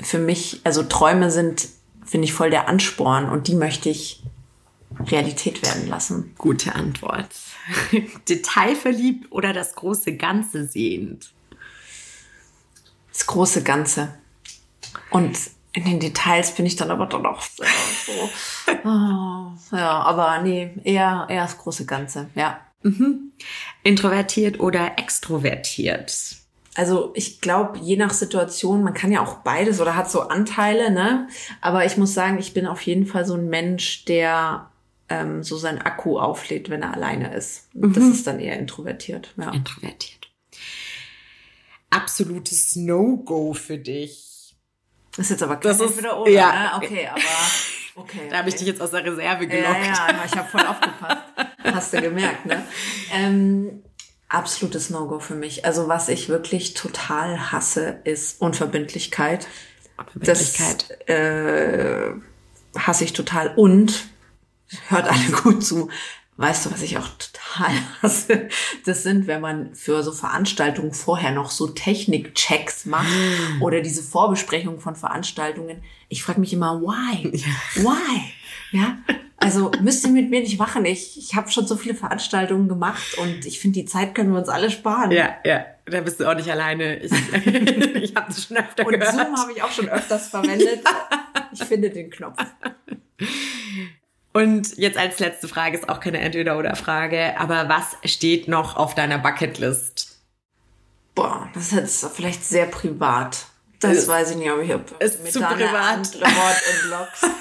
für 0.01 0.19
mich, 0.19 0.61
also 0.65 0.83
Träume 0.83 1.31
sind, 1.31 1.69
finde 2.05 2.27
ich, 2.27 2.35
voll 2.35 2.51
der 2.51 2.69
Ansporn 2.69 3.29
und 3.31 3.49
die 3.49 3.55
möchte 3.55 3.89
ich 3.89 4.23
Realität 5.05 5.63
werden 5.63 5.89
lassen. 5.89 6.35
Gute 6.39 6.75
Antwort. 6.75 7.29
Detailverliebt 8.29 9.31
oder 9.33 9.53
das 9.53 9.75
große 9.75 10.17
Ganze 10.17 10.67
sehend? 10.67 11.33
Das 13.13 13.27
große 13.27 13.63
Ganze. 13.63 14.15
Und 15.11 15.39
in 15.73 15.85
den 15.85 16.01
Details 16.01 16.55
bin 16.55 16.67
ich 16.67 16.77
dann 16.77 16.91
aber 16.91 17.07
dann 17.07 17.27
auch 17.27 17.43
so. 17.43 17.65
Oh, 18.85 19.53
ja, 19.77 20.01
aber 20.01 20.41
nee, 20.43 20.73
eher, 20.85 21.27
eher 21.29 21.43
das 21.43 21.59
große 21.59 21.85
Ganze, 21.85 22.29
ja. 22.35 22.61
Introvertiert 23.83 24.61
oder 24.61 24.99
extrovertiert? 24.99 26.37
Also 26.75 27.13
ich 27.15 27.41
glaube, 27.41 27.79
je 27.79 27.97
nach 27.97 28.13
Situation, 28.13 28.83
man 28.83 28.95
kann 28.95 29.13
ja 29.13 29.23
auch 29.23 29.37
beides 29.37 29.81
oder 29.81 29.97
hat 29.97 30.11
so 30.11 30.23
Anteile, 30.23 30.91
ne? 30.91 31.29
Aber 31.61 31.85
ich 31.85 31.97
muss 31.97 32.15
sagen, 32.15 32.39
ich 32.39 32.53
bin 32.53 32.67
auf 32.67 32.83
jeden 32.83 33.07
Fall 33.07 33.25
so 33.25 33.35
ein 33.35 33.49
Mensch, 33.49 34.05
der 34.05 34.71
ähm, 35.09 35.43
so 35.43 35.57
sein 35.59 35.81
Akku 35.81 36.19
auflädt, 36.19 36.71
wenn 36.71 36.83
er 36.83 36.95
alleine 36.95 37.35
ist. 37.35 37.69
Und 37.75 37.97
Das 37.97 38.05
ist 38.05 38.27
dann 38.27 38.41
eher 38.41 38.59
introvertiert. 38.59 39.35
Ja. 39.37 39.51
Introvertiert. 39.53 40.31
Absolutes 41.91 42.75
No-Go 42.77 43.55
für 43.55 43.79
dich. 43.79 44.57
Das 45.17 45.27
ist 45.27 45.31
jetzt 45.31 45.43
aber 45.45 45.57
Das 45.57 45.79
kein 45.79 45.87
ist- 45.87 45.93
entweder 45.93 46.21
oder, 46.21 46.31
ja. 46.31 46.53
ne? 46.79 46.85
Okay, 46.85 47.07
aber 47.09 47.21
okay. 47.97 48.29
Da 48.31 48.39
habe 48.39 48.49
ich 48.49 48.55
okay. 48.57 48.65
dich 48.65 48.73
jetzt 48.73 48.81
aus 48.83 48.91
der 48.91 49.05
Reserve 49.05 49.47
gelockt. 49.47 49.69
ja, 49.87 50.09
ja, 50.11 50.25
ich 50.27 50.37
habe 50.37 50.49
voll 50.49 50.67
aufgepasst. 50.67 51.23
Hast 51.63 51.93
du 51.95 52.01
gemerkt, 52.03 52.47
ne? 52.47 52.65
Ähm, 53.13 53.83
absolutes 54.29 54.91
No-Go 54.91 55.21
für 55.21 55.37
mich. 55.37 55.65
Also 55.65 55.87
was 55.87 56.09
ich 56.09 56.29
wirklich 56.29 56.75
total 56.75 57.53
hasse, 57.53 58.01
ist 58.05 58.41
Unverbindlichkeit. 58.41 59.47
Das 60.17 60.51
Verbindlichkeit. 60.51 61.09
äh, 61.09 62.11
hasse 62.77 63.05
ich 63.05 63.13
total. 63.13 63.55
Und 63.55 64.07
hört 64.89 65.09
alle 65.09 65.31
gut 65.43 65.65
zu. 65.65 65.91
Weißt 66.37 66.67
du, 66.67 66.73
was 66.73 66.83
ich 66.83 66.99
auch 66.99 67.07
total 67.07 67.73
hasse? 68.03 68.49
Das 68.85 69.05
sind, 69.05 69.29
wenn 69.29 69.41
man 69.41 69.75
für 69.75 70.03
so 70.03 70.11
Veranstaltungen 70.11 70.93
vorher 70.93 71.31
noch 71.31 71.51
so 71.51 71.69
Technikchecks 71.69 72.87
macht 72.87 73.09
oder 73.61 73.81
diese 73.81 74.03
Vorbesprechungen 74.03 74.81
von 74.81 74.97
Veranstaltungen. 74.97 75.83
Ich 76.09 76.25
frage 76.25 76.41
mich 76.41 76.53
immer, 76.53 76.81
why? 76.81 77.33
Why? 77.77 78.33
Ja, 78.73 78.99
also 79.37 79.71
müsst 79.81 80.05
ihr 80.05 80.11
mit 80.11 80.31
mir 80.31 80.41
nicht 80.41 80.59
machen. 80.59 80.85
Ich, 80.85 81.17
ich 81.17 81.37
habe 81.37 81.51
schon 81.51 81.67
so 81.67 81.77
viele 81.77 81.95
Veranstaltungen 81.95 82.69
gemacht 82.69 83.17
und 83.19 83.47
ich 83.47 83.61
finde, 83.61 83.81
die 83.81 83.85
Zeit 83.85 84.15
können 84.15 84.33
wir 84.33 84.39
uns 84.39 84.49
alle 84.49 84.71
sparen. 84.71 85.13
Ja, 85.13 85.37
ja, 85.45 85.65
da 85.87 86.01
bist 86.01 86.19
du 86.19 86.29
auch 86.29 86.35
nicht 86.35 86.51
alleine. 86.51 86.97
Ich, 86.97 87.13
ich 87.33 88.17
habe 88.17 88.27
das 88.29 88.45
schon 88.45 88.57
öfter 88.57 88.85
Und 88.85 88.93
gehört. 88.93 89.15
Zoom 89.15 89.37
habe 89.37 89.53
ich 89.53 89.63
auch 89.63 89.71
schon 89.71 89.89
öfters 89.89 90.29
verwendet. 90.29 90.81
Ich 91.53 91.63
finde 91.63 91.91
den 91.91 92.11
Knopf. 92.11 92.39
Und 94.35 94.77
jetzt 94.77 94.99
als 94.99 95.21
letzte 95.21 95.47
Frage 95.49 95.79
ist 95.79 95.89
auch 95.89 96.01
keine 96.01 96.19
Entweder-oder-Frage, 96.19 97.39
aber 97.39 97.69
was 97.69 97.97
steht 98.13 98.49
noch 98.49 98.77
auf 98.77 98.95
deiner 98.97 99.19
Bucketlist? 99.19 100.19
Boah, 101.15 101.49
das 101.55 101.67
ist 101.67 101.73
jetzt 101.73 102.07
vielleicht 102.17 102.45
sehr 102.45 102.67
privat. 102.67 103.47
Das 103.79 103.97
Ist- 103.99 104.09
weiß 104.09 104.33
ich 104.33 104.37
nicht, 104.39 104.51
ob 104.51 104.61
ich 104.61 104.73
hab 104.73 105.01
ist 105.03 105.23
mit 105.23 105.33
zu 105.33 105.41
privat. 105.41 105.99
entlockst. 106.83 107.27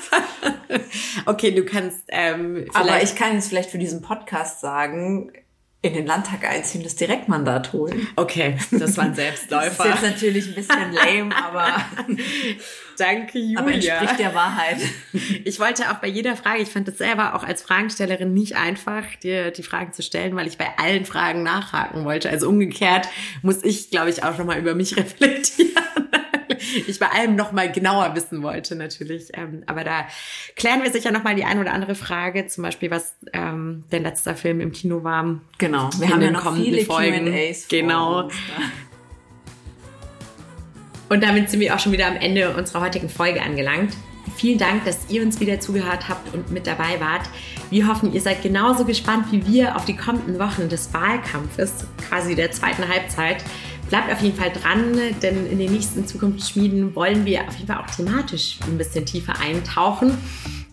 Okay, 1.25 1.51
du 1.51 1.63
kannst 1.63 2.01
ähm, 2.10 2.65
Aber 2.73 3.01
ich 3.01 3.15
kann 3.15 3.34
jetzt 3.36 3.47
vielleicht 3.49 3.69
für 3.69 3.77
diesen 3.77 4.01
Podcast 4.01 4.60
sagen, 4.60 5.32
in 5.82 5.93
den 5.93 6.06
Landtag 6.06 6.43
einziehen, 6.49 6.84
das 6.84 6.95
Direktmandat 6.95 7.71
holen. 7.73 8.08
Okay, 8.15 8.58
das 8.71 8.97
war 8.97 9.06
ein 9.06 9.12
Das 9.15 9.19
ist 9.19 9.49
Selbstläufer. 9.49 9.88
jetzt 9.89 10.01
natürlich 10.03 10.47
ein 10.47 10.56
bisschen 10.56 10.91
lame, 10.93 11.36
aber, 11.36 11.75
Danke, 12.97 13.39
aber 13.56 13.71
Julia. 13.71 13.95
entspricht 13.95 14.19
der 14.19 14.36
Wahrheit. 14.36 14.77
Ich 15.45 15.60
wollte 15.60 15.91
auch 15.91 15.95
bei 15.95 16.08
jeder 16.08 16.36
Frage, 16.36 16.62
ich 16.62 16.69
fand 16.69 16.88
es 16.88 16.97
selber 16.97 17.36
auch 17.36 17.43
als 17.43 17.62
Fragestellerin 17.62 18.34
nicht 18.34 18.56
einfach, 18.56 19.03
dir 19.21 19.51
die 19.51 19.63
Fragen 19.63 19.93
zu 19.93 20.01
stellen, 20.01 20.36
weil 20.36 20.47
ich 20.47 20.58
bei 20.58 20.67
allen 20.77 21.06
Fragen 21.06 21.43
nachhaken 21.43 22.06
wollte. 22.06 22.29
Also 22.29 22.47
umgekehrt 22.49 23.08
muss 23.41 23.63
ich, 23.63 23.89
glaube 23.91 24.10
ich, 24.10 24.23
auch 24.23 24.38
nochmal 24.38 24.60
über 24.60 24.73
mich 24.75 24.95
reflektieren. 24.97 25.84
Ich 26.88 26.99
bei 26.99 27.08
allem 27.08 27.36
nochmal 27.36 27.71
genauer 27.71 28.15
wissen 28.15 28.41
wollte, 28.41 28.75
natürlich. 28.75 29.29
Ähm, 29.34 29.63
aber 29.65 29.84
da 29.84 30.08
klären 30.56 30.82
wir 30.84 30.91
sicher 30.91 31.12
nochmal 31.12 31.36
die 31.36 31.43
eine 31.43 31.60
oder 31.62 31.73
andere 31.73 31.95
Frage, 31.95 32.47
zum 32.47 32.63
Beispiel, 32.63 32.89
was 32.89 33.15
ähm, 33.34 33.84
der 33.91 33.99
letzte 33.99 34.36
Film 34.36 34.62
im 34.62 34.71
Kino 34.71 35.03
war. 35.03 35.41
Genau, 35.58 35.89
wir 35.97 36.10
haben 36.10 36.21
ja 36.21 36.32
noch 36.32 36.56
viele 36.56 36.86
Folgen. 36.86 37.25
Q&As 37.25 37.67
Genau. 37.67 38.29
Und 41.13 41.21
damit 41.21 41.47
sind 41.47 41.60
wir 41.60 41.76
auch 41.76 41.80
schon 41.80 41.91
wieder 41.91 42.08
am 42.08 42.15
Ende 42.15 42.56
unserer 42.56 42.82
heutigen 42.82 43.08
Folge 43.08 43.39
angelangt. 43.39 43.93
Vielen 44.36 44.58
Dank, 44.58 44.84
dass 44.84 45.12
ihr 45.12 45.21
uns 45.21 45.39
wieder 45.39 45.60
zugehört 45.60 46.10
habt 46.10 46.34
und 46.34 46.49
mit 46.49 46.65
dabei 46.65 46.99
wart. 46.99 47.30
Wir 47.69 47.88
hoffen, 47.88 48.13
ihr 48.13 48.21
seid 48.21 48.41
genauso 48.41 48.84
gespannt 48.84 49.28
wie 49.30 49.45
wir 49.45 49.76
auf 49.76 49.86
die 49.86 49.95
kommenden 49.95 50.39
Wochen 50.39 50.69
des 50.69 50.91
Wahlkampfes, 50.91 51.86
quasi 52.10 52.34
der 52.34 52.49
zweiten 52.52 52.89
Halbzeit. 52.89 53.43
Bleibt 53.89 54.12
auf 54.12 54.21
jeden 54.21 54.36
Fall 54.36 54.52
dran, 54.52 54.97
denn 55.21 55.45
in 55.45 55.60
den 55.60 55.71
nächsten 55.71 56.08
Zukunftsschmieden 56.08 56.95
wollen 56.95 57.26
wir 57.26 57.47
auf 57.47 57.54
jeden 57.58 57.67
Fall 57.67 57.78
auch 57.78 57.95
thematisch 57.95 58.58
ein 58.65 58.80
bisschen 58.80 59.06
tiefer 59.06 59.39
eintauchen. 59.39 60.17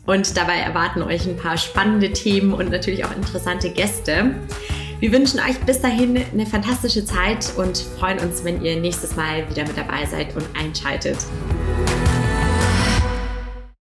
Und 0.06 0.38
dabei 0.38 0.56
erwarten 0.56 1.02
euch 1.02 1.28
ein 1.28 1.36
paar 1.36 1.58
spannende 1.58 2.14
Themen 2.14 2.54
und 2.54 2.70
natürlich 2.70 3.04
auch 3.04 3.14
interessante 3.14 3.68
Gäste. 3.68 4.36
Wir 5.00 5.12
wünschen 5.12 5.40
euch 5.40 5.58
bis 5.60 5.80
dahin 5.80 6.14
eine 6.30 6.44
fantastische 6.44 7.02
Zeit 7.06 7.54
und 7.56 7.78
freuen 7.78 8.18
uns, 8.18 8.44
wenn 8.44 8.62
ihr 8.62 8.78
nächstes 8.78 9.16
Mal 9.16 9.48
wieder 9.48 9.66
mit 9.66 9.74
dabei 9.74 10.04
seid 10.04 10.36
und 10.36 10.44
einschaltet. 10.54 11.16